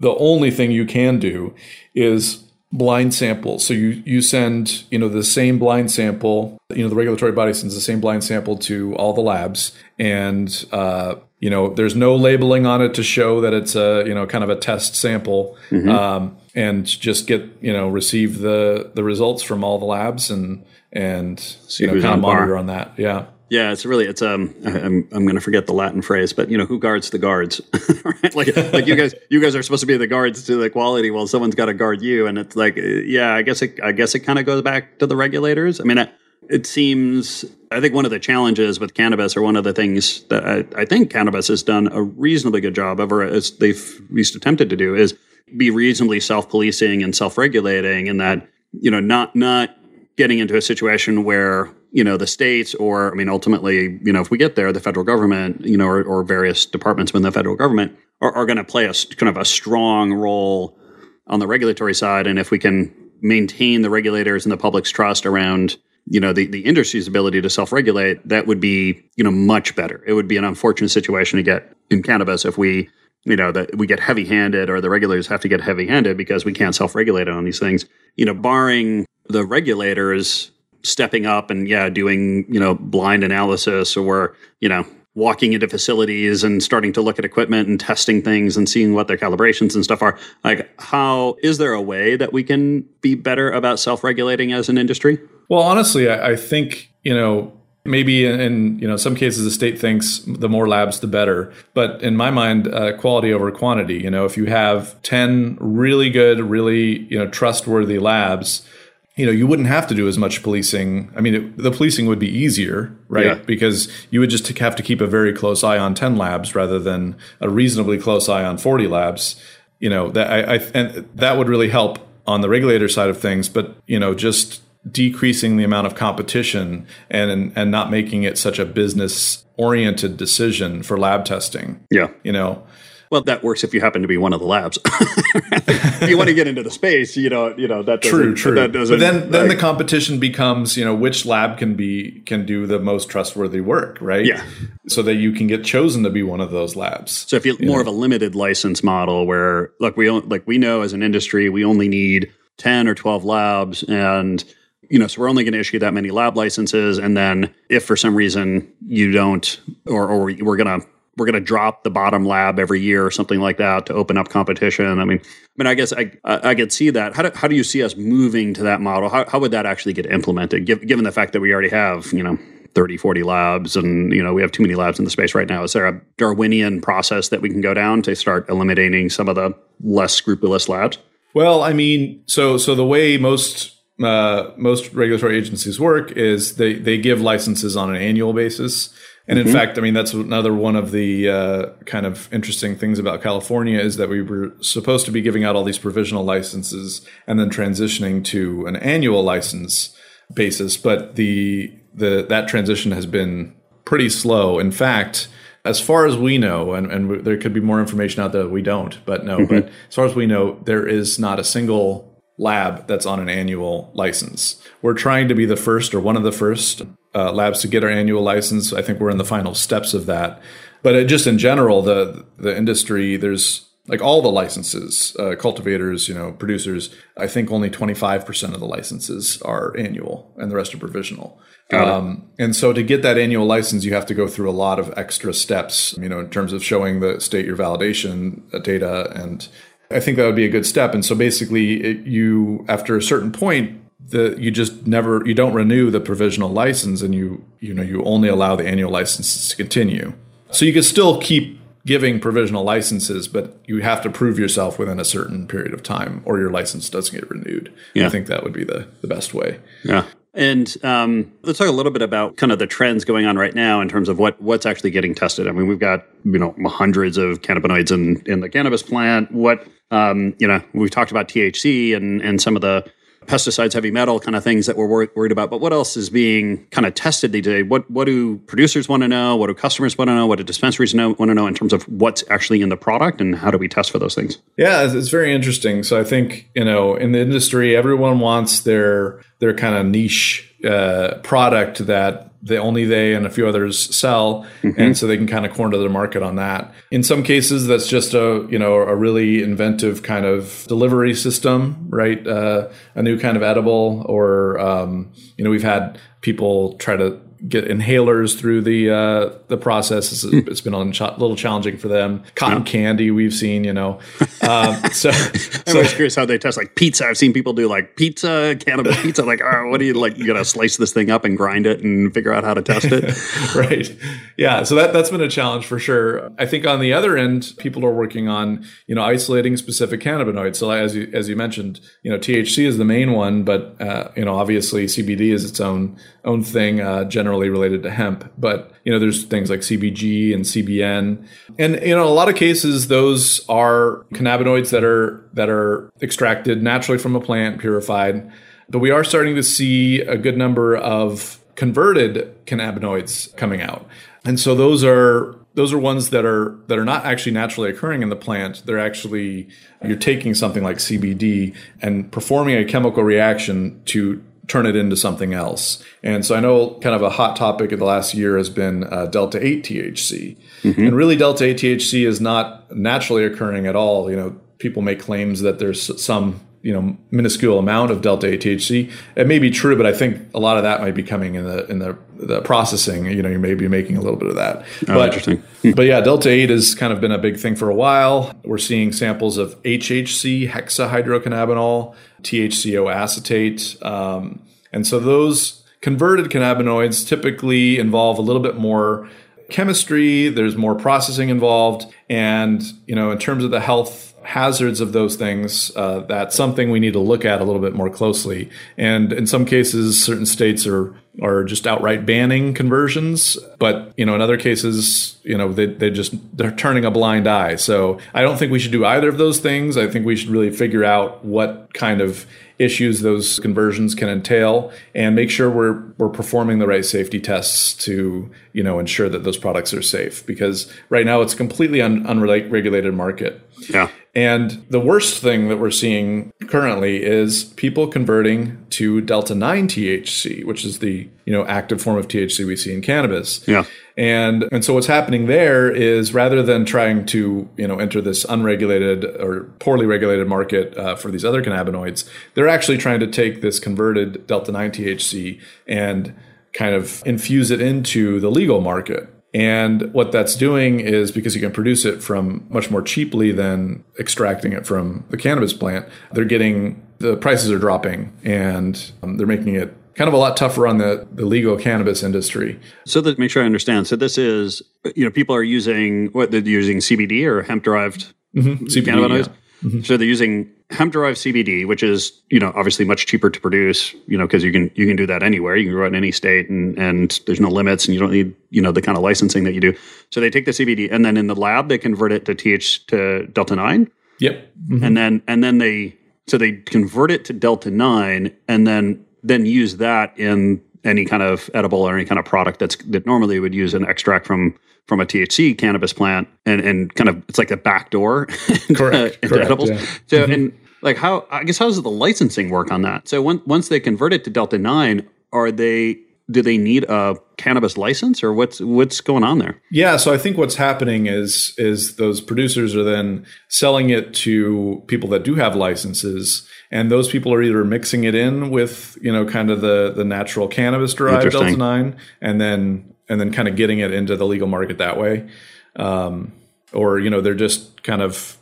the 0.00 0.14
only 0.16 0.50
thing 0.50 0.72
you 0.72 0.86
can 0.86 1.18
do 1.18 1.54
is 1.94 2.42
blind 2.72 3.14
samples. 3.14 3.64
So 3.64 3.74
you 3.74 4.02
you 4.04 4.22
send 4.22 4.84
you 4.90 4.98
know 4.98 5.08
the 5.08 5.22
same 5.22 5.58
blind 5.58 5.92
sample. 5.92 6.58
You 6.74 6.82
know 6.82 6.88
the 6.88 6.96
regulatory 6.96 7.32
body 7.32 7.52
sends 7.52 7.74
the 7.74 7.80
same 7.80 8.00
blind 8.00 8.24
sample 8.24 8.56
to 8.58 8.94
all 8.96 9.12
the 9.12 9.20
labs, 9.20 9.72
and 9.98 10.64
uh, 10.72 11.16
you 11.38 11.50
know 11.50 11.68
there's 11.68 11.94
no 11.94 12.16
labeling 12.16 12.66
on 12.66 12.82
it 12.82 12.92
to 12.94 13.04
show 13.04 13.40
that 13.40 13.54
it's 13.54 13.76
a 13.76 14.02
you 14.06 14.14
know 14.14 14.26
kind 14.26 14.42
of 14.42 14.50
a 14.50 14.56
test 14.56 14.96
sample, 14.96 15.56
mm-hmm. 15.70 15.90
um, 15.90 16.36
and 16.54 16.86
just 16.86 17.26
get 17.26 17.44
you 17.60 17.72
know 17.72 17.88
receive 17.88 18.40
the 18.40 18.90
the 18.94 19.04
results 19.04 19.42
from 19.42 19.62
all 19.62 19.78
the 19.78 19.84
labs 19.84 20.28
and 20.30 20.64
and 20.92 21.38
See 21.38 21.84
you 21.84 21.88
know 21.90 22.00
kind 22.00 22.14
of 22.14 22.20
monitor 22.20 22.46
bar. 22.46 22.56
on 22.56 22.66
that. 22.66 22.92
Yeah. 22.98 23.26
Yeah, 23.48 23.70
it's 23.70 23.86
really 23.86 24.06
it's 24.06 24.22
um 24.22 24.52
I'm 24.64 25.08
I'm 25.12 25.24
going 25.24 25.36
to 25.36 25.40
forget 25.40 25.66
the 25.66 25.72
Latin 25.72 26.02
phrase, 26.02 26.32
but 26.32 26.50
you 26.50 26.58
know 26.58 26.66
who 26.66 26.80
guards 26.80 27.10
the 27.10 27.18
guards, 27.18 27.60
right? 28.04 28.34
Like 28.34 28.56
like 28.72 28.88
you 28.88 28.96
guys 28.96 29.14
you 29.30 29.40
guys 29.40 29.54
are 29.54 29.62
supposed 29.62 29.82
to 29.82 29.86
be 29.86 29.96
the 29.96 30.08
guards 30.08 30.44
to 30.46 30.56
the 30.56 30.68
quality. 30.68 31.12
Well, 31.12 31.28
someone's 31.28 31.54
got 31.54 31.66
to 31.66 31.74
guard 31.74 32.02
you, 32.02 32.26
and 32.26 32.38
it's 32.38 32.56
like 32.56 32.76
yeah, 32.76 33.32
I 33.34 33.42
guess 33.42 33.62
it 33.62 33.78
I 33.84 33.92
guess 33.92 34.16
it 34.16 34.20
kind 34.20 34.40
of 34.40 34.46
goes 34.46 34.62
back 34.62 34.98
to 34.98 35.06
the 35.06 35.14
regulators. 35.14 35.80
I 35.80 35.84
mean, 35.84 35.98
it, 35.98 36.10
it 36.50 36.66
seems 36.66 37.44
I 37.70 37.80
think 37.80 37.94
one 37.94 38.04
of 38.04 38.10
the 38.10 38.18
challenges 38.18 38.80
with 38.80 38.94
cannabis, 38.94 39.36
or 39.36 39.42
one 39.42 39.54
of 39.54 39.62
the 39.62 39.72
things 39.72 40.24
that 40.24 40.44
I, 40.44 40.64
I 40.80 40.84
think 40.84 41.10
cannabis 41.12 41.46
has 41.46 41.62
done 41.62 41.86
a 41.92 42.02
reasonably 42.02 42.60
good 42.60 42.74
job 42.74 42.98
of, 42.98 43.12
or 43.12 43.22
as 43.22 43.56
they've 43.58 44.00
at 44.08 44.12
least 44.12 44.34
attempted 44.34 44.70
to 44.70 44.76
do, 44.76 44.96
is 44.96 45.16
be 45.56 45.70
reasonably 45.70 46.18
self 46.18 46.48
policing 46.48 47.04
and 47.04 47.14
self 47.14 47.38
regulating, 47.38 48.08
and 48.08 48.20
that 48.20 48.48
you 48.72 48.90
know 48.90 48.98
not 48.98 49.36
not 49.36 49.70
getting 50.16 50.38
into 50.38 50.56
a 50.56 50.62
situation 50.62 51.24
where 51.24 51.70
you 51.92 52.02
know 52.02 52.16
the 52.16 52.26
states 52.26 52.74
or 52.76 53.12
i 53.12 53.14
mean 53.14 53.28
ultimately 53.28 53.98
you 54.02 54.12
know 54.12 54.20
if 54.20 54.30
we 54.30 54.38
get 54.38 54.56
there 54.56 54.72
the 54.72 54.80
federal 54.80 55.04
government 55.04 55.64
you 55.64 55.76
know 55.76 55.86
or, 55.86 56.02
or 56.02 56.22
various 56.22 56.64
departments 56.66 57.12
within 57.12 57.22
the 57.22 57.32
federal 57.32 57.56
government 57.56 57.96
are, 58.20 58.32
are 58.32 58.46
going 58.46 58.56
to 58.56 58.64
play 58.64 58.86
a 58.86 58.94
kind 59.16 59.28
of 59.28 59.36
a 59.36 59.44
strong 59.44 60.12
role 60.12 60.78
on 61.26 61.40
the 61.40 61.46
regulatory 61.46 61.94
side. 61.94 62.26
And 62.26 62.38
if 62.38 62.50
we 62.50 62.58
can 62.58 62.94
maintain 63.20 63.82
the 63.82 63.90
regulators 63.90 64.44
and 64.44 64.52
the 64.52 64.56
public's 64.56 64.90
trust 64.90 65.26
around 65.26 65.76
you 66.08 66.20
know 66.20 66.32
the, 66.32 66.46
the 66.46 66.60
industry's 66.60 67.08
ability 67.08 67.40
to 67.40 67.50
self-regulate 67.50 68.28
that 68.28 68.46
would 68.46 68.60
be 68.60 69.02
you 69.16 69.24
know 69.24 69.30
much 69.30 69.74
better. 69.74 70.04
It 70.06 70.12
would 70.12 70.28
be 70.28 70.36
an 70.36 70.44
unfortunate 70.44 70.90
situation 70.90 71.38
to 71.38 71.42
get 71.42 71.74
in 71.90 72.02
cannabis 72.02 72.44
if 72.44 72.56
we 72.56 72.88
you 73.24 73.34
know 73.34 73.50
that 73.50 73.76
we 73.76 73.88
get 73.88 73.98
heavy-handed 73.98 74.70
or 74.70 74.80
the 74.80 74.90
regulators 74.90 75.26
have 75.26 75.40
to 75.40 75.48
get 75.48 75.60
heavy-handed 75.60 76.16
because 76.16 76.44
we 76.44 76.52
can't 76.52 76.76
self-regulate 76.76 77.26
on 77.26 77.44
these 77.44 77.58
things. 77.58 77.86
You 78.14 78.26
know 78.26 78.34
barring 78.34 79.06
the 79.28 79.44
regulators 79.44 80.50
stepping 80.82 81.26
up 81.26 81.50
and 81.50 81.68
yeah 81.68 81.88
doing 81.88 82.44
you 82.48 82.60
know 82.60 82.74
blind 82.74 83.24
analysis 83.24 83.96
or 83.96 84.36
you 84.60 84.68
know 84.68 84.86
walking 85.14 85.54
into 85.54 85.66
facilities 85.66 86.44
and 86.44 86.62
starting 86.62 86.92
to 86.92 87.00
look 87.00 87.18
at 87.18 87.24
equipment 87.24 87.66
and 87.66 87.80
testing 87.80 88.20
things 88.20 88.54
and 88.54 88.68
seeing 88.68 88.92
what 88.92 89.08
their 89.08 89.16
calibrations 89.16 89.74
and 89.74 89.82
stuff 89.82 90.02
are. 90.02 90.18
Like 90.44 90.70
how 90.78 91.36
is 91.42 91.56
there 91.56 91.72
a 91.72 91.80
way 91.80 92.16
that 92.16 92.34
we 92.34 92.44
can 92.44 92.82
be 93.00 93.14
better 93.14 93.50
about 93.50 93.80
self-regulating 93.80 94.52
as 94.52 94.68
an 94.68 94.78
industry? 94.78 95.18
Well 95.48 95.62
honestly 95.62 96.08
i, 96.08 96.32
I 96.32 96.36
think 96.36 96.92
you 97.02 97.14
know 97.14 97.52
maybe 97.84 98.26
in, 98.26 98.40
in, 98.40 98.78
you 98.78 98.86
know 98.86 98.96
some 98.96 99.14
cases 99.14 99.44
the 99.44 99.50
state 99.50 99.78
thinks 99.78 100.20
the 100.26 100.48
more 100.48 100.68
labs 100.68 101.00
the 101.00 101.06
better. 101.06 101.52
But 101.72 102.02
in 102.02 102.16
my 102.16 102.30
mind 102.30 102.72
uh, 102.72 102.96
quality 102.98 103.32
over 103.32 103.50
quantity. 103.50 103.98
You 103.98 104.10
know 104.10 104.24
if 104.26 104.36
you 104.36 104.46
have 104.46 105.00
10 105.02 105.56
really 105.60 106.10
good 106.10 106.40
really 106.40 107.00
you 107.04 107.18
know 107.18 107.28
trustworthy 107.28 107.98
labs 107.98 108.68
you 109.16 109.24
know, 109.24 109.32
you 109.32 109.46
wouldn't 109.46 109.68
have 109.68 109.86
to 109.86 109.94
do 109.94 110.06
as 110.08 110.18
much 110.18 110.42
policing. 110.42 111.10
I 111.16 111.20
mean, 111.22 111.34
it, 111.34 111.56
the 111.56 111.70
policing 111.70 112.06
would 112.06 112.18
be 112.18 112.28
easier, 112.28 112.94
right? 113.08 113.24
Yeah. 113.26 113.34
Because 113.34 113.90
you 114.10 114.20
would 114.20 114.28
just 114.28 114.46
have 114.46 114.76
to 114.76 114.82
keep 114.82 115.00
a 115.00 115.06
very 115.06 115.32
close 115.32 115.64
eye 115.64 115.78
on 115.78 115.94
10 115.94 116.16
labs 116.16 116.54
rather 116.54 116.78
than 116.78 117.16
a 117.40 117.48
reasonably 117.48 117.98
close 117.98 118.28
eye 118.28 118.44
on 118.44 118.58
40 118.58 118.86
labs. 118.86 119.40
You 119.78 119.90
know, 119.90 120.10
that 120.10 120.30
I, 120.30 120.54
I 120.54 120.58
and 120.74 121.08
that 121.14 121.36
would 121.38 121.48
really 121.48 121.68
help 121.68 121.98
on 122.26 122.40
the 122.40 122.48
regulator 122.48 122.88
side 122.88 123.08
of 123.08 123.18
things, 123.18 123.48
but 123.48 123.76
you 123.86 123.98
know, 123.98 124.14
just 124.14 124.62
decreasing 124.90 125.56
the 125.56 125.64
amount 125.64 125.86
of 125.86 125.94
competition 125.94 126.86
and 127.10 127.52
and 127.56 127.70
not 127.70 127.90
making 127.90 128.22
it 128.22 128.38
such 128.38 128.58
a 128.58 128.64
business 128.64 129.44
oriented 129.56 130.16
decision 130.16 130.82
for 130.82 130.98
lab 130.98 131.24
testing. 131.24 131.84
Yeah. 131.90 132.08
You 132.22 132.32
know, 132.32 132.66
well, 133.10 133.22
that 133.22 133.42
works 133.42 133.64
if 133.64 133.72
you 133.72 133.80
happen 133.80 134.02
to 134.02 134.08
be 134.08 134.16
one 134.16 134.32
of 134.32 134.40
the 134.40 134.46
labs. 134.46 134.78
if 134.84 136.08
you 136.08 136.16
want 136.16 136.28
to 136.28 136.34
get 136.34 136.46
into 136.46 136.62
the 136.62 136.70
space, 136.70 137.16
you 137.16 137.30
know, 137.30 137.56
you 137.56 137.68
know 137.68 137.82
that 137.82 138.02
true, 138.02 138.34
true. 138.34 138.54
That 138.54 138.72
doesn't, 138.72 138.98
but 138.98 139.00
then, 139.00 139.30
then 139.30 139.48
the 139.48 139.56
competition 139.56 140.18
becomes, 140.18 140.76
you 140.76 140.84
know, 140.84 140.94
which 140.94 141.24
lab 141.26 141.58
can 141.58 141.74
be 141.74 142.22
can 142.26 142.46
do 142.46 142.66
the 142.66 142.78
most 142.78 143.08
trustworthy 143.08 143.60
work, 143.60 143.98
right? 144.00 144.24
Yeah. 144.24 144.44
So 144.88 145.02
that 145.02 145.14
you 145.14 145.32
can 145.32 145.46
get 145.46 145.64
chosen 145.64 146.02
to 146.02 146.10
be 146.10 146.22
one 146.22 146.40
of 146.40 146.50
those 146.50 146.76
labs. 146.76 147.12
So 147.28 147.36
if 147.36 147.46
you 147.46 147.56
more 147.60 147.76
know? 147.76 147.80
of 147.82 147.86
a 147.86 147.90
limited 147.92 148.34
license 148.34 148.82
model, 148.82 149.26
where 149.26 149.70
look, 149.80 149.96
we 149.96 150.10
like 150.10 150.46
we 150.46 150.58
know 150.58 150.82
as 150.82 150.92
an 150.92 151.02
industry, 151.02 151.48
we 151.48 151.64
only 151.64 151.88
need 151.88 152.32
ten 152.56 152.88
or 152.88 152.94
twelve 152.94 153.24
labs, 153.24 153.82
and 153.84 154.42
you 154.88 154.98
know, 154.98 155.06
so 155.06 155.20
we're 155.20 155.30
only 155.30 155.44
going 155.44 155.52
to 155.52 155.60
issue 155.60 155.78
that 155.80 155.94
many 155.94 156.10
lab 156.10 156.36
licenses, 156.36 156.98
and 156.98 157.16
then 157.16 157.52
if 157.68 157.84
for 157.84 157.96
some 157.96 158.14
reason 158.14 158.72
you 158.86 159.12
don't, 159.12 159.60
or 159.86 160.08
or 160.08 160.24
we're 160.24 160.56
going 160.56 160.80
to 160.80 160.86
we're 161.16 161.26
going 161.26 161.34
to 161.34 161.40
drop 161.40 161.82
the 161.82 161.90
bottom 161.90 162.26
lab 162.26 162.58
every 162.58 162.80
year 162.80 163.04
or 163.04 163.10
something 163.10 163.40
like 163.40 163.56
that 163.56 163.86
to 163.86 163.94
open 163.94 164.18
up 164.18 164.28
competition. 164.28 165.00
I 165.00 165.04
mean, 165.04 165.20
I 165.20 165.62
mean, 165.62 165.66
I 165.66 165.74
guess 165.74 165.92
I 165.92 166.12
I, 166.24 166.54
could 166.54 166.72
see 166.72 166.90
that. 166.90 167.14
How 167.14 167.22
do, 167.22 167.30
how 167.34 167.48
do 167.48 167.56
you 167.56 167.64
see 167.64 167.82
us 167.82 167.96
moving 167.96 168.52
to 168.54 168.62
that 168.62 168.80
model? 168.80 169.08
How, 169.08 169.28
how 169.28 169.38
would 169.38 169.50
that 169.52 169.66
actually 169.66 169.94
get 169.94 170.06
implemented? 170.06 170.66
given 170.66 171.04
the 171.04 171.12
fact 171.12 171.32
that 171.32 171.40
we 171.40 171.52
already 171.52 171.70
have, 171.70 172.12
you 172.12 172.22
know, 172.22 172.38
30, 172.74 172.98
40 172.98 173.22
labs 173.22 173.74
and, 173.74 174.12
you 174.12 174.22
know, 174.22 174.34
we 174.34 174.42
have 174.42 174.52
too 174.52 174.62
many 174.62 174.74
labs 174.74 174.98
in 174.98 175.06
the 175.06 175.10
space 175.10 175.34
right 175.34 175.48
now. 175.48 175.62
Is 175.62 175.72
there 175.72 175.86
a 175.86 175.98
Darwinian 176.18 176.82
process 176.82 177.30
that 177.30 177.40
we 177.40 177.48
can 177.48 177.62
go 177.62 177.72
down 177.72 178.02
to 178.02 178.14
start 178.14 178.48
eliminating 178.50 179.08
some 179.08 179.28
of 179.28 179.34
the 179.34 179.54
less 179.80 180.12
scrupulous 180.12 180.68
labs? 180.68 180.98
Well, 181.34 181.62
I 181.62 181.72
mean, 181.72 182.22
so 182.26 182.58
so 182.58 182.74
the 182.74 182.84
way 182.84 183.16
most 183.16 183.76
uh, 184.02 184.50
most 184.56 184.92
regulatory 184.92 185.36
agencies 185.38 185.80
work 185.80 186.12
is 186.12 186.56
they 186.56 186.74
they 186.74 186.98
give 186.98 187.20
licenses 187.20 187.76
on 187.76 187.94
an 187.94 188.00
annual 188.00 188.32
basis. 188.32 188.94
And 189.28 189.38
in 189.38 189.46
mm-hmm. 189.46 189.56
fact, 189.56 189.76
I 189.76 189.80
mean, 189.80 189.94
that's 189.94 190.12
another 190.12 190.54
one 190.54 190.76
of 190.76 190.92
the 190.92 191.28
uh, 191.28 191.66
kind 191.84 192.06
of 192.06 192.32
interesting 192.32 192.76
things 192.76 192.98
about 192.98 193.22
California 193.22 193.78
is 193.78 193.96
that 193.96 194.08
we 194.08 194.22
were 194.22 194.52
supposed 194.60 195.04
to 195.06 195.12
be 195.12 195.20
giving 195.20 195.42
out 195.42 195.56
all 195.56 195.64
these 195.64 195.78
provisional 195.78 196.24
licenses 196.24 197.04
and 197.26 197.38
then 197.38 197.50
transitioning 197.50 198.24
to 198.26 198.66
an 198.66 198.76
annual 198.76 199.24
license 199.24 199.96
basis. 200.32 200.76
But 200.76 201.16
the, 201.16 201.72
the 201.92 202.24
that 202.28 202.46
transition 202.46 202.92
has 202.92 203.06
been 203.06 203.54
pretty 203.84 204.10
slow. 204.10 204.60
In 204.60 204.70
fact, 204.70 205.28
as 205.64 205.80
far 205.80 206.06
as 206.06 206.16
we 206.16 206.38
know, 206.38 206.74
and, 206.74 206.90
and 206.92 207.24
there 207.24 207.36
could 207.36 207.52
be 207.52 207.60
more 207.60 207.80
information 207.80 208.22
out 208.22 208.30
there 208.30 208.44
that 208.44 208.50
we 208.50 208.62
don't, 208.62 209.04
but 209.04 209.24
no, 209.24 209.38
mm-hmm. 209.38 209.54
but 209.54 209.70
as 209.88 209.94
far 209.94 210.06
as 210.06 210.14
we 210.14 210.26
know, 210.26 210.60
there 210.64 210.86
is 210.86 211.18
not 211.18 211.40
a 211.40 211.44
single 211.44 212.22
lab 212.38 212.86
that's 212.86 213.06
on 213.06 213.18
an 213.18 213.28
annual 213.28 213.90
license. 213.94 214.62
We're 214.82 214.94
trying 214.94 215.26
to 215.28 215.34
be 215.34 215.46
the 215.46 215.56
first 215.56 215.94
or 215.94 216.00
one 216.00 216.16
of 216.16 216.22
the 216.22 216.32
first 216.32 216.82
uh, 217.16 217.32
labs 217.32 217.60
to 217.60 217.68
get 217.68 217.82
our 217.82 217.90
annual 217.90 218.22
license. 218.22 218.72
I 218.72 218.82
think 218.82 219.00
we're 219.00 219.10
in 219.10 219.18
the 219.18 219.24
final 219.24 219.54
steps 219.54 219.94
of 219.94 220.06
that. 220.06 220.40
But 220.82 220.94
it, 220.94 221.04
just 221.06 221.26
in 221.26 221.38
general, 221.38 221.82
the 221.82 222.26
the 222.38 222.56
industry, 222.56 223.16
there's 223.16 223.68
like 223.88 224.02
all 224.02 224.20
the 224.20 224.30
licenses, 224.30 225.16
uh, 225.18 225.36
cultivators, 225.36 226.08
you 226.08 226.14
know, 226.14 226.32
producers. 226.32 226.94
I 227.16 227.28
think 227.28 227.52
only 227.52 227.70
25% 227.70 228.52
of 228.52 228.58
the 228.58 228.66
licenses 228.66 229.40
are 229.42 229.76
annual, 229.76 230.34
and 230.36 230.50
the 230.50 230.56
rest 230.56 230.74
are 230.74 230.78
provisional. 230.78 231.40
Um, 231.72 232.30
and 232.38 232.54
so 232.54 232.72
to 232.72 232.82
get 232.82 233.02
that 233.02 233.18
annual 233.18 233.46
license, 233.46 233.84
you 233.84 233.94
have 233.94 234.06
to 234.06 234.14
go 234.14 234.28
through 234.28 234.48
a 234.48 234.52
lot 234.52 234.78
of 234.78 234.92
extra 234.96 235.32
steps, 235.34 235.96
you 235.98 236.08
know, 236.08 236.20
in 236.20 236.30
terms 236.30 236.52
of 236.52 236.62
showing 236.62 237.00
the 237.00 237.20
state 237.20 237.44
your 237.44 237.56
validation 237.56 238.42
uh, 238.54 238.58
data 238.58 239.10
and 239.14 239.48
I 239.90 240.00
think 240.00 240.16
that 240.16 240.26
would 240.26 240.36
be 240.36 240.44
a 240.44 240.50
good 240.50 240.66
step. 240.66 240.94
And 240.94 241.04
so 241.04 241.14
basically, 241.14 241.82
it, 241.82 242.06
you 242.06 242.64
after 242.68 242.96
a 242.96 243.02
certain 243.02 243.32
point, 243.32 243.80
the 244.08 244.36
you 244.38 244.50
just 244.50 244.86
never 244.86 245.22
you 245.26 245.34
don't 245.34 245.52
renew 245.52 245.90
the 245.90 246.00
provisional 246.00 246.48
license, 246.48 247.02
and 247.02 247.14
you 247.14 247.44
you 247.60 247.74
know 247.74 247.82
you 247.82 248.02
only 248.04 248.28
allow 248.28 248.56
the 248.56 248.66
annual 248.66 248.90
licenses 248.90 249.48
to 249.48 249.56
continue. 249.56 250.12
So 250.50 250.64
you 250.64 250.72
can 250.72 250.82
still 250.82 251.20
keep 251.20 251.60
giving 251.84 252.18
provisional 252.18 252.64
licenses, 252.64 253.28
but 253.28 253.60
you 253.66 253.80
have 253.80 254.02
to 254.02 254.10
prove 254.10 254.38
yourself 254.38 254.78
within 254.78 254.98
a 254.98 255.04
certain 255.04 255.46
period 255.46 255.72
of 255.72 255.82
time, 255.82 256.22
or 256.24 256.38
your 256.38 256.50
license 256.50 256.90
doesn't 256.90 257.18
get 257.18 257.28
renewed. 257.30 257.72
Yeah. 257.94 258.06
I 258.06 258.08
think 258.10 258.26
that 258.26 258.42
would 258.42 258.52
be 258.52 258.64
the 258.64 258.88
the 259.00 259.08
best 259.08 259.34
way. 259.34 259.60
Yeah. 259.84 260.04
And 260.34 260.76
um, 260.84 261.32
let's 261.44 261.58
talk 261.58 261.68
a 261.68 261.72
little 261.72 261.92
bit 261.92 262.02
about 262.02 262.36
kind 262.36 262.52
of 262.52 262.58
the 262.58 262.66
trends 262.66 263.06
going 263.06 263.24
on 263.24 263.38
right 263.38 263.54
now 263.54 263.80
in 263.80 263.88
terms 263.88 264.10
of 264.10 264.18
what 264.18 264.40
what's 264.42 264.66
actually 264.66 264.90
getting 264.90 265.14
tested. 265.14 265.48
I 265.48 265.52
mean, 265.52 265.66
we've 265.66 265.78
got 265.78 266.04
you 266.24 266.38
know 266.38 266.54
hundreds 266.66 267.16
of 267.16 267.40
cannabinoids 267.40 267.90
in 267.90 268.22
in 268.26 268.40
the 268.40 268.48
cannabis 268.48 268.82
plant. 268.82 269.32
What 269.32 269.66
um, 269.90 270.34
you 270.38 270.46
know, 270.46 270.62
we've 270.74 270.90
talked 270.90 271.10
about 271.10 271.28
THC 271.28 271.96
and 271.96 272.20
and 272.20 272.40
some 272.40 272.56
of 272.56 272.62
the 272.62 272.84
pesticides, 273.26 273.72
heavy 273.72 273.90
metal 273.90 274.20
kind 274.20 274.36
of 274.36 274.44
things 274.44 274.66
that 274.66 274.76
we're 274.76 274.86
wor- 274.86 275.10
worried 275.14 275.32
about. 275.32 275.50
But 275.50 275.60
what 275.60 275.72
else 275.72 275.96
is 275.96 276.10
being 276.10 276.66
kind 276.68 276.86
of 276.86 276.94
tested 276.94 277.32
today? 277.32 277.62
What 277.62 277.90
what 277.90 278.04
do 278.04 278.38
producers 278.38 278.88
want 278.88 279.02
to 279.02 279.08
know? 279.08 279.36
What 279.36 279.48
do 279.48 279.54
customers 279.54 279.98
want 279.98 280.08
to 280.08 280.14
know? 280.14 280.26
What 280.26 280.38
do 280.38 280.44
dispensaries 280.44 280.94
know, 280.94 281.10
want 281.10 281.30
to 281.30 281.34
know 281.34 281.46
in 281.46 281.54
terms 281.54 281.72
of 281.72 281.82
what's 281.84 282.24
actually 282.30 282.62
in 282.62 282.68
the 282.68 282.76
product 282.76 283.20
and 283.20 283.34
how 283.34 283.50
do 283.50 283.58
we 283.58 283.68
test 283.68 283.90
for 283.90 283.98
those 283.98 284.14
things? 284.14 284.38
Yeah, 284.56 284.84
it's, 284.84 284.94
it's 284.94 285.08
very 285.08 285.34
interesting. 285.34 285.82
So 285.82 286.00
I 286.00 286.04
think 286.04 286.50
you 286.54 286.64
know 286.64 286.94
in 286.94 287.12
the 287.12 287.20
industry, 287.20 287.76
everyone 287.76 288.20
wants 288.20 288.60
their 288.60 289.22
their 289.38 289.54
kind 289.54 289.74
of 289.74 289.86
niche 289.86 290.54
uh, 290.64 291.18
product 291.22 291.86
that 291.86 292.32
they 292.46 292.58
only 292.58 292.84
they 292.84 293.14
and 293.14 293.26
a 293.26 293.30
few 293.30 293.46
others 293.46 293.94
sell, 293.94 294.46
mm-hmm. 294.62 294.80
and 294.80 294.96
so 294.96 295.06
they 295.06 295.16
can 295.16 295.26
kind 295.26 295.44
of 295.44 295.52
corner 295.52 295.76
the 295.76 295.88
market 295.88 296.22
on 296.22 296.36
that. 296.36 296.72
In 296.90 297.02
some 297.02 297.22
cases, 297.22 297.66
that's 297.66 297.88
just 297.88 298.14
a 298.14 298.46
you 298.48 298.58
know 298.58 298.74
a 298.74 298.94
really 298.94 299.42
inventive 299.42 300.02
kind 300.02 300.24
of 300.24 300.64
delivery 300.68 301.14
system, 301.14 301.86
right? 301.88 302.24
Uh, 302.26 302.68
a 302.94 303.02
new 303.02 303.18
kind 303.18 303.36
of 303.36 303.42
edible, 303.42 304.04
or 304.08 304.58
um, 304.60 305.12
you 305.36 305.44
know 305.44 305.50
we've 305.50 305.62
had 305.62 305.98
people 306.20 306.76
try 306.78 306.96
to 306.96 307.20
get 307.48 307.66
inhalers 307.66 308.38
through 308.38 308.62
the 308.62 308.90
uh, 308.90 309.30
the 309.48 309.56
process. 309.56 310.12
It's, 310.12 310.22
hmm. 310.22 310.48
it's 310.50 310.60
been 310.60 310.74
a 310.74 310.78
little 310.78 311.36
challenging 311.36 311.76
for 311.76 311.88
them. 311.88 312.22
Cotton 312.34 312.58
yeah. 312.58 312.64
candy, 312.64 313.10
we've 313.10 313.34
seen, 313.34 313.64
you 313.64 313.72
know. 313.72 314.00
Um, 314.42 314.76
so, 314.92 315.08
I'm 315.10 315.66
so, 315.66 315.84
curious 315.86 316.14
how 316.14 316.24
they 316.24 316.38
test 316.38 316.56
like 316.56 316.76
pizza. 316.76 317.06
I've 317.06 317.16
seen 317.16 317.32
people 317.32 317.52
do 317.52 317.68
like 317.68 317.96
pizza, 317.96 318.54
cannabis 318.60 319.00
pizza. 319.02 319.24
Like, 319.24 319.40
oh, 319.42 319.68
what 319.70 319.80
do 319.80 319.86
you 319.86 319.94
like? 319.94 320.18
You 320.18 320.26
got 320.26 320.34
to 320.34 320.44
slice 320.44 320.76
this 320.76 320.92
thing 320.92 321.10
up 321.10 321.24
and 321.24 321.36
grind 321.36 321.66
it 321.66 321.82
and 321.82 322.14
figure 322.14 322.32
out 322.32 322.44
how 322.44 322.54
to 322.54 322.62
test 322.62 322.86
it. 322.90 323.12
right. 323.56 323.90
Yeah. 324.36 324.62
So 324.62 324.76
that 324.76 324.92
that's 324.92 325.10
been 325.10 325.22
a 325.22 325.28
challenge 325.28 325.66
for 325.66 325.80
sure. 325.80 326.30
I 326.38 326.46
think 326.46 326.64
on 326.64 326.78
the 326.78 326.92
other 326.92 327.16
end, 327.16 327.54
people 327.56 327.84
are 327.84 327.92
working 327.92 328.28
on 328.28 328.64
you 328.86 328.94
know 328.94 329.02
isolating 329.02 329.56
specific 329.56 330.00
cannabinoids. 330.00 330.56
So 330.56 330.70
as 330.70 330.94
you 330.94 331.10
as 331.12 331.28
you 331.28 331.34
mentioned, 331.34 331.80
you 332.02 332.10
know 332.12 332.18
THC 332.18 332.66
is 332.66 332.78
the 332.78 332.84
main 332.84 333.12
one, 333.12 333.42
but 333.42 333.80
uh, 333.80 334.10
you 334.16 334.24
know 334.24 334.36
obviously 334.36 334.86
CBD 334.86 335.32
is 335.32 335.44
its 335.44 335.60
own 335.60 335.98
own 336.24 336.42
thing. 336.42 336.80
Uh, 336.80 337.04
generally 337.26 337.48
related 337.48 337.82
to 337.82 337.90
hemp. 337.90 338.32
But 338.38 338.72
you 338.84 338.92
know, 338.92 339.00
there's 339.00 339.24
things 339.24 339.50
like 339.50 339.60
CBG 339.60 340.32
and 340.32 340.44
CBN, 340.44 341.26
and 341.58 341.74
you 341.82 341.94
know, 341.94 342.02
in 342.02 342.08
a 342.08 342.14
lot 342.14 342.28
of 342.28 342.36
cases 342.36 342.86
those 342.86 343.44
are 343.48 344.06
cannabinoids 344.12 344.70
that 344.70 344.84
are 344.84 345.28
that 345.32 345.48
are 345.48 345.90
extracted 346.00 346.62
naturally 346.62 346.98
from 346.98 347.16
a 347.16 347.20
plant, 347.20 347.60
purified. 347.60 348.30
But 348.68 348.78
we 348.78 348.92
are 348.92 349.02
starting 349.02 349.34
to 349.34 349.42
see 349.42 350.00
a 350.02 350.16
good 350.16 350.36
number 350.36 350.76
of 350.76 351.40
converted 351.56 352.32
cannabinoids 352.46 353.36
coming 353.36 353.60
out, 353.60 353.88
and 354.24 354.38
so 354.38 354.54
those 354.54 354.84
are 354.84 355.34
those 355.54 355.72
are 355.72 355.78
ones 355.78 356.10
that 356.10 356.24
are 356.24 356.56
that 356.68 356.78
are 356.78 356.84
not 356.84 357.04
actually 357.04 357.32
naturally 357.32 357.70
occurring 357.70 358.02
in 358.02 358.10
the 358.10 358.16
plant 358.16 358.62
they're 358.66 358.78
actually 358.78 359.48
you're 359.82 359.96
taking 359.96 360.34
something 360.34 360.62
like 360.62 360.76
CBD 360.76 361.56
and 361.80 362.12
performing 362.12 362.56
a 362.56 362.64
chemical 362.64 363.02
reaction 363.02 363.80
to 363.86 364.22
turn 364.48 364.66
it 364.66 364.76
into 364.76 364.96
something 364.96 365.34
else. 365.34 365.82
And 366.02 366.24
so 366.24 366.34
I 366.34 366.40
know 366.40 366.78
kind 366.80 366.94
of 366.94 367.02
a 367.02 367.10
hot 367.10 367.36
topic 367.36 367.72
of 367.72 367.78
the 367.78 367.84
last 367.84 368.14
year 368.14 368.36
has 368.38 368.48
been 368.48 368.84
uh, 368.84 369.06
delta 369.06 369.44
8 369.44 369.64
THC. 369.64 370.36
Mm-hmm. 370.62 370.82
And 370.86 370.96
really 370.96 371.16
delta 371.16 371.44
8 371.46 371.56
THC 371.56 372.06
is 372.06 372.20
not 372.20 372.74
naturally 372.74 373.24
occurring 373.24 373.66
at 373.66 373.74
all. 373.74 374.10
You 374.10 374.16
know, 374.16 374.36
people 374.58 374.82
make 374.82 375.00
claims 375.00 375.40
that 375.42 375.58
there's 375.58 376.02
some 376.02 376.40
you 376.66 376.72
know 376.72 376.96
minuscule 377.12 377.60
amount 377.60 377.92
of 377.92 378.02
delta 378.02 378.26
8 378.26 378.40
THC. 378.40 378.92
It 379.14 379.28
may 379.28 379.38
be 379.38 379.52
true, 379.52 379.76
but 379.76 379.86
I 379.86 379.92
think 379.92 380.20
a 380.34 380.40
lot 380.40 380.56
of 380.56 380.64
that 380.64 380.80
might 380.80 380.96
be 380.96 381.04
coming 381.04 381.36
in 381.36 381.44
the 381.44 381.64
in 381.66 381.78
the, 381.78 381.96
the 382.14 382.40
processing. 382.40 383.06
You 383.06 383.22
know, 383.22 383.28
you 383.28 383.38
may 383.38 383.54
be 383.54 383.68
making 383.68 383.96
a 383.96 384.00
little 384.00 384.18
bit 384.18 384.28
of 384.28 384.34
that. 384.34 384.64
Oh, 384.88 384.94
but, 384.94 385.14
interesting. 385.14 385.44
but 385.76 385.86
yeah, 385.86 386.00
delta 386.00 386.28
8 386.28 386.50
has 386.50 386.74
kind 386.74 386.92
of 386.92 387.00
been 387.00 387.12
a 387.12 387.18
big 387.18 387.38
thing 387.38 387.54
for 387.54 387.70
a 387.70 387.74
while. 387.74 388.34
We're 388.44 388.58
seeing 388.58 388.90
samples 388.92 389.38
of 389.38 389.54
HHC, 389.62 390.50
hexahydrocannabinol, 390.50 391.94
THCO 392.22 392.92
acetate, 392.92 393.76
um, 393.82 394.42
and 394.72 394.84
so 394.84 394.98
those 394.98 395.62
converted 395.82 396.26
cannabinoids 396.26 397.06
typically 397.06 397.78
involve 397.78 398.18
a 398.18 398.22
little 398.22 398.42
bit 398.42 398.56
more 398.56 399.08
chemistry. 399.50 400.30
There's 400.30 400.56
more 400.56 400.74
processing 400.74 401.28
involved, 401.28 401.86
and 402.10 402.60
you 402.88 402.96
know, 402.96 403.12
in 403.12 403.18
terms 403.18 403.44
of 403.44 403.52
the 403.52 403.60
health 403.60 404.15
hazards 404.26 404.80
of 404.80 404.92
those 404.92 405.16
things, 405.16 405.74
uh, 405.76 406.00
that's 406.00 406.34
something 406.34 406.70
we 406.70 406.80
need 406.80 406.92
to 406.92 406.98
look 406.98 407.24
at 407.24 407.40
a 407.40 407.44
little 407.44 407.60
bit 407.60 407.74
more 407.74 407.88
closely. 407.88 408.50
And 408.76 409.12
in 409.12 409.26
some 409.26 409.44
cases, 409.46 410.02
certain 410.02 410.26
states 410.26 410.66
are 410.66 410.94
are 411.22 411.44
just 411.44 411.66
outright 411.66 412.04
banning 412.04 412.52
conversions, 412.52 413.38
but 413.58 413.92
you 413.96 414.04
know, 414.04 414.14
in 414.14 414.20
other 414.20 414.36
cases, 414.36 415.16
you 415.22 415.38
know, 415.38 415.52
they 415.52 415.66
they 415.66 415.90
just 415.90 416.14
they're 416.36 416.52
turning 416.52 416.84
a 416.84 416.90
blind 416.90 417.26
eye. 417.26 417.56
So 417.56 417.98
I 418.12 418.22
don't 418.22 418.36
think 418.36 418.52
we 418.52 418.58
should 418.58 418.72
do 418.72 418.84
either 418.84 419.08
of 419.08 419.16
those 419.16 419.38
things. 419.38 419.76
I 419.76 419.86
think 419.86 420.04
we 420.04 420.16
should 420.16 420.28
really 420.28 420.50
figure 420.50 420.84
out 420.84 421.24
what 421.24 421.72
kind 421.72 422.00
of 422.00 422.26
issues 422.58 423.00
those 423.00 423.38
conversions 423.40 423.94
can 423.94 424.08
entail 424.08 424.72
and 424.94 425.14
make 425.14 425.30
sure 425.30 425.50
we're 425.50 425.82
we're 425.98 426.08
performing 426.08 426.58
the 426.58 426.66
right 426.66 426.84
safety 426.84 427.20
tests 427.20 427.74
to 427.74 428.30
you 428.52 428.62
know 428.62 428.78
ensure 428.78 429.08
that 429.08 429.24
those 429.24 429.36
products 429.36 429.74
are 429.74 429.82
safe 429.82 430.24
because 430.26 430.72
right 430.88 431.04
now 431.04 431.20
it's 431.20 431.34
completely 431.34 431.82
un- 431.82 432.06
unregulated 432.06 432.94
market 432.94 433.45
yeah. 433.68 433.88
And 434.14 434.64
the 434.70 434.80
worst 434.80 435.22
thing 435.22 435.48
that 435.48 435.58
we're 435.58 435.70
seeing 435.70 436.32
currently 436.48 437.04
is 437.04 437.44
people 437.44 437.86
converting 437.86 438.64
to 438.70 439.02
delta 439.02 439.34
9 439.34 439.68
THC 439.68 440.44
which 440.44 440.64
is 440.64 440.78
the 440.78 441.08
you 441.26 441.32
know 441.32 441.44
active 441.46 441.82
form 441.82 441.98
of 441.98 442.08
THC 442.08 442.46
we 442.46 442.56
see 442.56 442.72
in 442.72 442.80
cannabis. 442.80 443.46
Yeah. 443.46 443.64
And 443.96 444.48
and 444.52 444.64
so 444.64 444.74
what's 444.74 444.86
happening 444.86 445.26
there 445.26 445.70
is 445.70 446.14
rather 446.14 446.42
than 446.42 446.64
trying 446.64 447.04
to 447.06 447.48
you 447.56 447.68
know 447.68 447.78
enter 447.78 448.00
this 448.00 448.24
unregulated 448.24 449.04
or 449.04 449.44
poorly 449.58 449.86
regulated 449.86 450.26
market 450.28 450.76
uh, 450.78 450.96
for 450.96 451.10
these 451.10 451.24
other 451.24 451.42
cannabinoids, 451.42 452.08
they're 452.34 452.48
actually 452.48 452.78
trying 452.78 453.00
to 453.00 453.06
take 453.06 453.42
this 453.42 453.58
converted 453.58 454.26
delta 454.26 454.52
nine 454.52 454.70
THC 454.70 455.40
and 455.66 456.14
kind 456.52 456.74
of 456.74 457.02
infuse 457.04 457.50
it 457.50 457.60
into 457.60 458.18
the 458.20 458.30
legal 458.30 458.60
market. 458.60 459.08
And 459.34 459.92
what 459.92 460.12
that's 460.12 460.34
doing 460.36 460.80
is 460.80 461.10
because 461.10 461.34
you 461.34 461.40
can 461.40 461.52
produce 461.52 461.84
it 461.84 462.02
from 462.02 462.46
much 462.48 462.70
more 462.70 462.80
cheaply 462.80 463.32
than 463.32 463.84
extracting 463.98 464.52
it 464.52 464.66
from 464.66 465.04
the 465.10 465.16
cannabis 465.16 465.52
plant, 465.52 465.86
they're 466.12 466.24
getting 466.24 466.82
the 466.98 467.16
prices 467.16 467.50
are 467.50 467.58
dropping 467.58 468.16
and 468.24 468.92
um, 469.02 469.18
they're 469.18 469.26
making 469.26 469.54
it 469.54 469.76
kind 469.94 470.08
of 470.08 470.14
a 470.14 470.16
lot 470.16 470.36
tougher 470.36 470.66
on 470.66 470.78
the, 470.78 471.06
the 471.12 471.26
legal 471.26 471.56
cannabis 471.56 472.02
industry. 472.02 472.58
So 472.86 473.00
that 473.02 473.18
make 473.18 473.30
sure 473.30 473.42
I 473.42 473.46
understand. 473.46 473.86
So 473.86 473.96
this 473.96 474.18
is, 474.18 474.62
you 474.94 475.04
know, 475.04 475.10
people 475.10 475.34
are 475.34 475.42
using 475.42 476.06
what 476.08 476.30
they're 476.30 476.40
using 476.40 476.78
CBD 476.78 477.24
or 477.24 477.42
hemp 477.42 477.64
derived 477.64 478.12
mm-hmm. 478.34 478.64
cannabinoids. 478.64 479.26
Yeah. 479.26 479.32
Mm-hmm. 479.62 479.82
So 479.82 479.96
they're 479.96 480.06
using 480.06 480.50
hemp 480.70 480.92
derived 480.92 481.18
CBD, 481.18 481.66
which 481.66 481.82
is, 481.82 482.12
you 482.30 482.40
know, 482.40 482.52
obviously 482.54 482.84
much 482.84 483.06
cheaper 483.06 483.30
to 483.30 483.40
produce, 483.40 483.94
you 484.06 484.18
know, 484.18 484.26
because 484.26 484.44
you 484.44 484.52
can 484.52 484.70
you 484.74 484.86
can 484.86 484.96
do 484.96 485.06
that 485.06 485.22
anywhere. 485.22 485.56
You 485.56 485.64
can 485.64 485.72
grow 485.72 485.84
it 485.84 485.88
in 485.88 485.94
any 485.94 486.12
state 486.12 486.48
and 486.50 486.78
and 486.78 487.20
there's 487.26 487.40
no 487.40 487.48
limits 487.48 487.86
and 487.86 487.94
you 487.94 488.00
don't 488.00 488.12
need, 488.12 488.34
you 488.50 488.60
know, 488.60 488.72
the 488.72 488.82
kind 488.82 488.96
of 488.96 489.02
licensing 489.02 489.44
that 489.44 489.54
you 489.54 489.60
do. 489.60 489.74
So 490.10 490.20
they 490.20 490.30
take 490.30 490.44
the 490.44 490.50
CBD 490.50 490.88
and 490.90 491.04
then 491.04 491.16
in 491.16 491.26
the 491.26 491.36
lab 491.36 491.68
they 491.68 491.78
convert 491.78 492.12
it 492.12 492.24
to 492.26 492.34
TH 492.34 492.86
to 492.88 493.26
delta 493.28 493.56
9. 493.56 493.90
Yep. 494.18 494.34
Mm-hmm. 494.34 494.84
And 494.84 494.96
then 494.96 495.22
and 495.26 495.42
then 495.42 495.58
they 495.58 495.96
so 496.26 496.38
they 496.38 496.52
convert 496.52 497.10
it 497.10 497.24
to 497.26 497.32
delta 497.32 497.70
9 497.70 498.34
and 498.48 498.66
then 498.66 499.04
then 499.22 499.46
use 499.46 499.76
that 499.78 500.18
in 500.18 500.62
any 500.84 501.04
kind 501.04 501.22
of 501.22 501.50
edible 501.54 501.82
or 501.82 501.96
any 501.96 502.04
kind 502.04 502.18
of 502.18 502.24
product 502.24 502.58
that's 502.58 502.76
that 502.76 503.06
normally 503.06 503.40
would 503.40 503.54
use 503.54 503.74
an 503.74 503.84
extract 503.86 504.26
from 504.26 504.54
from 504.86 505.00
a 505.00 505.06
THC 505.06 505.56
cannabis 505.56 505.92
plant 505.92 506.28
and 506.44 506.60
and 506.60 506.94
kind 506.94 507.08
of 507.08 507.22
it's 507.28 507.38
like 507.38 507.50
a 507.50 507.56
back 507.56 507.90
door 507.90 508.26
correct, 508.74 509.18
into, 509.22 509.28
correct 509.28 509.46
edibles. 509.46 509.70
Yeah. 509.70 509.86
So 510.06 510.22
mm-hmm. 510.22 510.32
and 510.32 510.58
like 510.82 510.96
how 510.96 511.26
I 511.30 511.44
guess 511.44 511.58
how 511.58 511.66
does 511.66 511.80
the 511.82 511.90
licensing 511.90 512.50
work 512.50 512.70
on 512.70 512.82
that? 512.82 513.08
So 513.08 513.22
when, 513.22 513.42
once 513.46 513.68
they 513.68 513.80
convert 513.80 514.12
it 514.12 514.24
to 514.24 514.30
Delta 514.30 514.58
Nine, 514.58 515.08
are 515.32 515.50
they 515.50 515.98
do 516.30 516.42
they 516.42 516.58
need 516.58 516.84
a 516.84 517.16
cannabis 517.36 517.76
license 517.76 518.22
or 518.22 518.32
what's 518.32 518.60
what's 518.60 519.00
going 519.00 519.22
on 519.22 519.38
there? 519.38 519.60
Yeah, 519.70 519.96
so 519.96 520.12
I 520.12 520.18
think 520.18 520.36
what's 520.36 520.56
happening 520.56 521.06
is 521.06 521.54
is 521.56 521.96
those 521.96 522.20
producers 522.20 522.74
are 522.74 522.82
then 522.82 523.24
selling 523.48 523.90
it 523.90 524.12
to 524.14 524.82
people 524.86 525.08
that 525.10 525.22
do 525.22 525.34
have 525.36 525.54
licenses 525.54 526.48
and 526.70 526.90
those 526.90 527.08
people 527.08 527.32
are 527.32 527.42
either 527.42 527.64
mixing 527.64 528.04
it 528.04 528.14
in 528.14 528.50
with 528.50 528.98
you 529.00 529.12
know 529.12 529.24
kind 529.24 529.50
of 529.50 529.60
the 529.60 529.92
the 529.94 530.04
natural 530.04 530.48
cannabis 530.48 530.94
derived 530.94 531.30
delta 531.30 531.56
9 531.56 531.96
and 532.20 532.40
then 532.40 532.94
and 533.08 533.20
then 533.20 533.32
kind 533.32 533.48
of 533.48 533.56
getting 533.56 533.78
it 533.78 533.92
into 533.92 534.16
the 534.16 534.26
legal 534.26 534.48
market 534.48 534.78
that 534.78 534.98
way. 534.98 535.28
Um, 535.76 536.32
or 536.72 536.98
you 536.98 537.10
know 537.10 537.20
they're 537.20 537.34
just 537.34 537.82
kind 537.82 538.02
of 538.02 538.36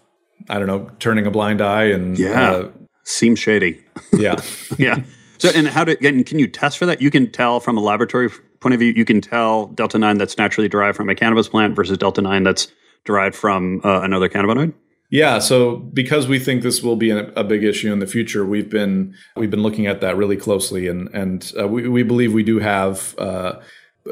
i 0.48 0.58
don't 0.58 0.66
know 0.66 0.90
turning 0.98 1.26
a 1.26 1.30
blind 1.30 1.60
eye 1.60 1.84
and 1.84 2.18
yeah. 2.18 2.52
Uh, 2.52 2.68
seems 3.04 3.38
shady. 3.38 3.82
Yeah. 4.12 4.40
Yeah. 4.78 5.02
So 5.38 5.50
and 5.54 5.68
how 5.68 5.84
do 5.84 5.96
and 6.02 6.24
can 6.24 6.38
you 6.38 6.46
test 6.46 6.78
for 6.78 6.86
that? 6.86 7.02
You 7.02 7.10
can 7.10 7.30
tell 7.30 7.60
from 7.60 7.76
a 7.76 7.80
laboratory 7.80 8.30
point 8.60 8.72
of 8.72 8.80
view 8.80 8.92
you 8.92 9.04
can 9.04 9.20
tell 9.20 9.66
delta 9.66 9.98
9 9.98 10.16
that's 10.16 10.38
naturally 10.38 10.68
derived 10.68 10.96
from 10.96 11.10
a 11.10 11.14
cannabis 11.14 11.48
plant 11.48 11.76
versus 11.76 11.98
delta 11.98 12.22
9 12.22 12.42
that's 12.44 12.68
derived 13.04 13.36
from 13.36 13.80
uh, 13.84 14.00
another 14.00 14.28
cannabinoid 14.28 14.72
yeah, 15.14 15.38
so 15.38 15.76
because 15.76 16.26
we 16.26 16.40
think 16.40 16.64
this 16.64 16.82
will 16.82 16.96
be 16.96 17.10
a, 17.10 17.44
big 17.44 17.62
issue 17.62 17.92
in 17.92 18.00
the 18.00 18.06
future, 18.06 18.44
we've 18.44 18.68
been 18.68 19.14
we've 19.36 19.50
been 19.50 19.62
looking 19.62 19.86
at 19.86 20.00
that 20.00 20.16
really 20.16 20.36
closely, 20.36 20.88
and 20.88 21.08
and 21.14 21.52
uh, 21.56 21.68
we, 21.68 21.88
we 21.88 22.02
believe 22.02 22.32
we 22.32 22.42
do 22.42 22.58
have 22.58 23.16
uh, 23.16 23.60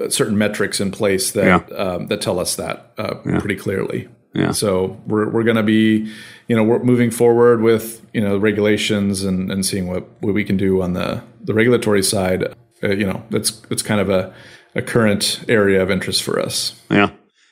certain 0.08 0.38
metrics 0.38 0.80
in 0.80 0.92
place 0.92 1.32
that 1.32 1.68
yeah. 1.68 1.76
um, 1.76 2.06
that 2.06 2.20
tell 2.20 2.38
us 2.38 2.54
that 2.54 2.92
uh, 2.98 3.16
yeah. 3.26 3.40
pretty 3.40 3.56
clearly. 3.56 4.08
Yeah. 4.32 4.52
So 4.52 4.96
we're 5.08 5.28
we're 5.28 5.42
going 5.42 5.56
to 5.56 5.64
be, 5.64 6.08
you 6.46 6.54
know, 6.54 6.62
we're 6.62 6.84
moving 6.84 7.10
forward 7.10 7.62
with 7.62 8.00
you 8.12 8.20
know 8.20 8.38
regulations 8.38 9.24
and, 9.24 9.50
and 9.50 9.66
seeing 9.66 9.88
what, 9.88 10.08
what 10.20 10.34
we 10.34 10.44
can 10.44 10.56
do 10.56 10.82
on 10.82 10.92
the 10.92 11.20
the 11.40 11.52
regulatory 11.52 12.04
side. 12.04 12.54
Uh, 12.80 12.90
you 12.90 13.06
know, 13.06 13.24
that's 13.28 13.50
that's 13.50 13.82
kind 13.82 14.00
of 14.00 14.08
a 14.08 14.32
a 14.76 14.82
current 14.82 15.44
area 15.48 15.82
of 15.82 15.90
interest 15.90 16.22
for 16.22 16.38
us. 16.38 16.80
Yeah. 16.88 17.10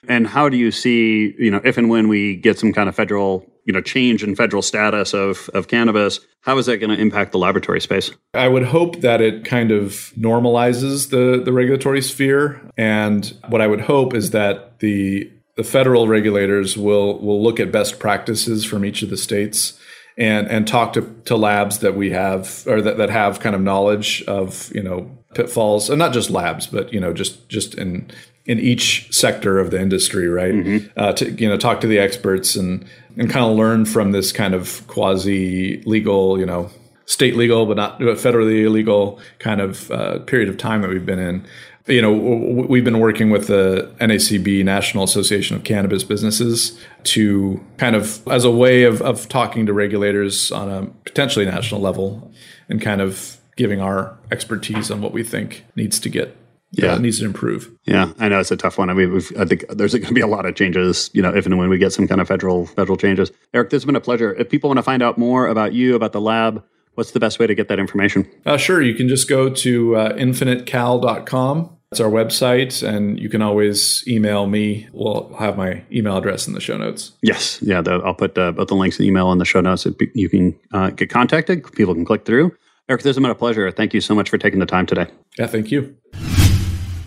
And 0.08 0.26
how 0.26 0.48
do 0.48 0.56
you 0.56 0.70
see, 0.70 1.34
you 1.38 1.50
know, 1.50 1.60
if 1.64 1.76
and 1.76 1.90
when 1.90 2.08
we 2.08 2.36
get 2.36 2.58
some 2.58 2.72
kind 2.72 2.88
of 2.88 2.94
federal, 2.94 3.46
you 3.66 3.72
know 3.72 3.80
change 3.80 4.24
in 4.24 4.34
federal 4.34 4.62
status 4.62 5.14
of 5.14 5.48
of 5.54 5.68
cannabis, 5.68 6.18
how 6.40 6.58
is 6.58 6.66
that 6.66 6.78
going 6.78 6.90
to 6.90 7.00
impact 7.00 7.32
the 7.32 7.38
laboratory 7.38 7.80
space? 7.80 8.10
I 8.34 8.48
would 8.48 8.64
hope 8.64 9.00
that 9.02 9.20
it 9.20 9.44
kind 9.44 9.70
of 9.70 10.12
normalizes 10.18 11.10
the 11.10 11.42
the 11.42 11.52
regulatory 11.52 12.02
sphere, 12.02 12.60
and 12.76 13.32
what 13.48 13.60
I 13.60 13.66
would 13.66 13.82
hope 13.82 14.14
is 14.14 14.30
that 14.30 14.80
the 14.80 15.30
the 15.56 15.64
federal 15.64 16.08
regulators 16.08 16.76
will 16.76 17.18
will 17.20 17.42
look 17.42 17.60
at 17.60 17.70
best 17.70 17.98
practices 17.98 18.64
from 18.64 18.84
each 18.84 19.02
of 19.02 19.10
the 19.10 19.16
states 19.16 19.78
and 20.16 20.48
and 20.48 20.66
talk 20.66 20.92
to, 20.94 21.02
to 21.26 21.36
labs 21.36 21.78
that 21.78 21.94
we 21.94 22.10
have 22.10 22.64
or 22.66 22.82
that, 22.82 22.98
that 22.98 23.10
have 23.10 23.40
kind 23.40 23.54
of 23.54 23.60
knowledge 23.60 24.22
of 24.24 24.72
you 24.74 24.82
know 24.82 25.10
pitfalls 25.34 25.88
and 25.88 25.98
not 25.98 26.12
just 26.12 26.28
labs 26.28 26.66
but 26.66 26.92
you 26.92 26.98
know 26.98 27.12
just 27.12 27.48
just 27.48 27.74
in 27.74 28.10
in 28.50 28.58
each 28.58 29.06
sector 29.14 29.60
of 29.60 29.70
the 29.70 29.80
industry 29.80 30.26
right 30.26 30.54
mm-hmm. 30.54 30.86
uh, 30.96 31.12
to 31.12 31.30
you 31.40 31.48
know 31.48 31.56
talk 31.56 31.80
to 31.80 31.86
the 31.86 32.00
experts 32.00 32.56
and 32.56 32.84
and 33.16 33.30
kind 33.30 33.44
of 33.44 33.56
learn 33.56 33.84
from 33.84 34.10
this 34.10 34.32
kind 34.32 34.54
of 34.54 34.84
quasi 34.88 35.80
legal 35.82 36.36
you 36.36 36.44
know 36.44 36.68
state 37.06 37.36
legal 37.36 37.64
but 37.64 37.76
not 37.76 38.00
federally 38.00 38.64
illegal 38.64 39.20
kind 39.38 39.60
of 39.60 39.88
uh, 39.92 40.18
period 40.20 40.48
of 40.48 40.58
time 40.58 40.82
that 40.82 40.90
we've 40.90 41.06
been 41.06 41.20
in 41.20 41.46
you 41.86 42.02
know, 42.02 42.12
we've 42.12 42.84
been 42.84 43.00
working 43.00 43.30
with 43.30 43.48
the 43.48 43.92
NACB, 44.00 44.64
National 44.64 45.02
Association 45.02 45.56
of 45.56 45.64
Cannabis 45.64 46.04
Businesses, 46.04 46.78
to 47.04 47.60
kind 47.78 47.96
of 47.96 48.22
as 48.28 48.44
a 48.44 48.50
way 48.50 48.84
of, 48.84 49.02
of 49.02 49.28
talking 49.28 49.66
to 49.66 49.72
regulators 49.72 50.52
on 50.52 50.68
a 50.68 50.86
potentially 51.04 51.46
national 51.46 51.80
level 51.80 52.30
and 52.68 52.80
kind 52.80 53.00
of 53.00 53.38
giving 53.56 53.80
our 53.80 54.16
expertise 54.30 54.90
on 54.90 55.00
what 55.00 55.12
we 55.12 55.24
think 55.24 55.64
needs 55.74 55.98
to 56.00 56.08
get 56.08 56.36
yeah, 56.72 56.94
it 56.94 57.00
needs 57.00 57.18
to 57.18 57.24
improve. 57.24 57.70
Yeah, 57.84 58.12
I 58.18 58.28
know 58.28 58.40
it's 58.40 58.50
a 58.50 58.56
tough 58.56 58.78
one. 58.78 58.90
I 58.90 58.94
mean, 58.94 59.16
I 59.38 59.44
think 59.44 59.64
there's 59.68 59.92
going 59.92 60.06
to 60.06 60.14
be 60.14 60.20
a 60.20 60.26
lot 60.26 60.46
of 60.46 60.54
changes, 60.54 61.10
you 61.12 61.22
know, 61.22 61.34
if 61.34 61.46
and 61.46 61.58
when 61.58 61.68
we 61.68 61.78
get 61.78 61.92
some 61.92 62.06
kind 62.06 62.20
of 62.20 62.28
federal 62.28 62.66
federal 62.66 62.96
changes. 62.96 63.30
Eric, 63.54 63.70
this 63.70 63.82
has 63.82 63.86
been 63.86 63.96
a 63.96 64.00
pleasure. 64.00 64.34
If 64.34 64.48
people 64.48 64.68
want 64.68 64.78
to 64.78 64.82
find 64.82 65.02
out 65.02 65.18
more 65.18 65.46
about 65.46 65.72
you, 65.72 65.94
about 65.94 66.12
the 66.12 66.20
lab, 66.20 66.62
what's 66.94 67.10
the 67.10 67.20
best 67.20 67.38
way 67.38 67.46
to 67.46 67.54
get 67.54 67.68
that 67.68 67.78
information? 67.78 68.30
Uh, 68.46 68.56
sure, 68.56 68.80
you 68.80 68.94
can 68.94 69.08
just 69.08 69.28
go 69.28 69.50
to 69.50 69.96
uh, 69.96 70.12
infinitecal.com 70.14 71.76
it's 71.90 72.00
our 72.00 72.10
website, 72.10 72.86
and 72.86 73.18
you 73.18 73.28
can 73.28 73.42
always 73.42 74.06
email 74.06 74.46
me. 74.46 74.86
We'll 74.92 75.34
have 75.40 75.56
my 75.56 75.82
email 75.90 76.16
address 76.16 76.46
in 76.46 76.54
the 76.54 76.60
show 76.60 76.76
notes. 76.76 77.12
Yes, 77.20 77.60
yeah, 77.62 77.80
the, 77.80 77.94
I'll 78.04 78.14
put 78.14 78.38
uh, 78.38 78.52
both 78.52 78.68
the 78.68 78.76
links 78.76 78.98
and 79.00 79.08
email 79.08 79.32
in 79.32 79.38
the 79.38 79.44
show 79.44 79.60
notes. 79.60 79.88
You 80.14 80.28
can 80.28 80.56
uh, 80.72 80.90
get 80.90 81.10
contacted. 81.10 81.64
People 81.72 81.94
can 81.94 82.04
click 82.04 82.24
through. 82.24 82.54
Eric, 82.88 83.02
this 83.02 83.16
has 83.16 83.20
been 83.20 83.30
a 83.30 83.34
pleasure. 83.34 83.70
Thank 83.72 83.92
you 83.92 84.00
so 84.00 84.14
much 84.14 84.30
for 84.30 84.38
taking 84.38 84.60
the 84.60 84.66
time 84.66 84.86
today. 84.86 85.08
Yeah, 85.36 85.48
thank 85.48 85.72
you. 85.72 85.96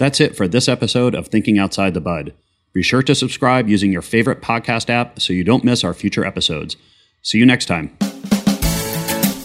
That's 0.03 0.19
it 0.19 0.35
for 0.35 0.49
this 0.49 0.67
episode 0.67 1.15
of 1.15 1.29
Thinking 1.29 1.57
Outside 1.57 1.93
the 1.93 2.01
Bud. 2.01 2.33
Be 2.73 2.83
sure 2.83 3.01
to 3.03 3.15
subscribe 3.15 3.69
using 3.69 3.93
your 3.93 4.01
favorite 4.01 4.41
podcast 4.41 4.89
app 4.89 5.21
so 5.21 5.31
you 5.31 5.45
don't 5.45 5.63
miss 5.63 5.85
our 5.85 5.93
future 5.93 6.25
episodes. 6.25 6.75
See 7.21 7.37
you 7.37 7.45
next 7.45 7.67
time. 7.67 7.97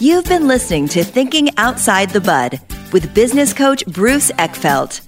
You've 0.01 0.25
been 0.25 0.49
listening 0.49 0.89
to 0.89 1.05
Thinking 1.05 1.49
Outside 1.55 2.09
the 2.09 2.19
Bud 2.19 2.59
with 2.91 3.15
business 3.15 3.53
coach 3.53 3.85
Bruce 3.85 4.31
Eckfeldt. 4.31 4.99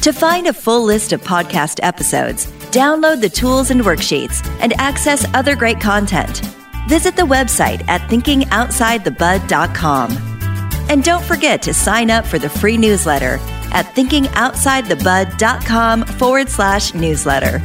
To 0.00 0.12
find 0.12 0.48
a 0.48 0.52
full 0.52 0.82
list 0.82 1.12
of 1.12 1.22
podcast 1.22 1.78
episodes, 1.84 2.46
download 2.72 3.20
the 3.20 3.28
tools 3.28 3.70
and 3.70 3.82
worksheets, 3.82 4.44
and 4.60 4.72
access 4.80 5.24
other 5.32 5.54
great 5.54 5.78
content, 5.78 6.44
visit 6.88 7.14
the 7.14 7.22
website 7.22 7.88
at 7.88 8.00
thinkingoutsidethebud.com. 8.10 10.37
And 10.88 11.04
don't 11.04 11.24
forget 11.24 11.62
to 11.62 11.74
sign 11.74 12.10
up 12.10 12.26
for 12.26 12.38
the 12.38 12.48
free 12.48 12.76
newsletter 12.76 13.38
at 13.72 13.86
thinkingoutsidethebud.com 13.94 16.04
forward 16.04 16.48
slash 16.48 16.94
newsletter. 16.94 17.62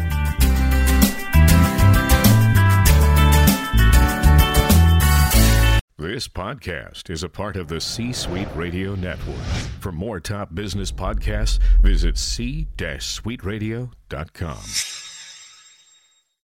This 6.04 6.28
podcast 6.28 7.10
is 7.10 7.24
a 7.24 7.30
part 7.30 7.56
of 7.56 7.70
the 7.70 7.80
C 7.80 8.12
Suite 8.12 8.50
Radio 8.56 8.94
Network. 8.94 9.42
For 9.80 9.92
more 9.92 10.20
top 10.20 10.54
business 10.54 10.92
podcasts, 10.92 11.60
visit 11.82 12.18
c-suiteradio.com. 12.18 15.03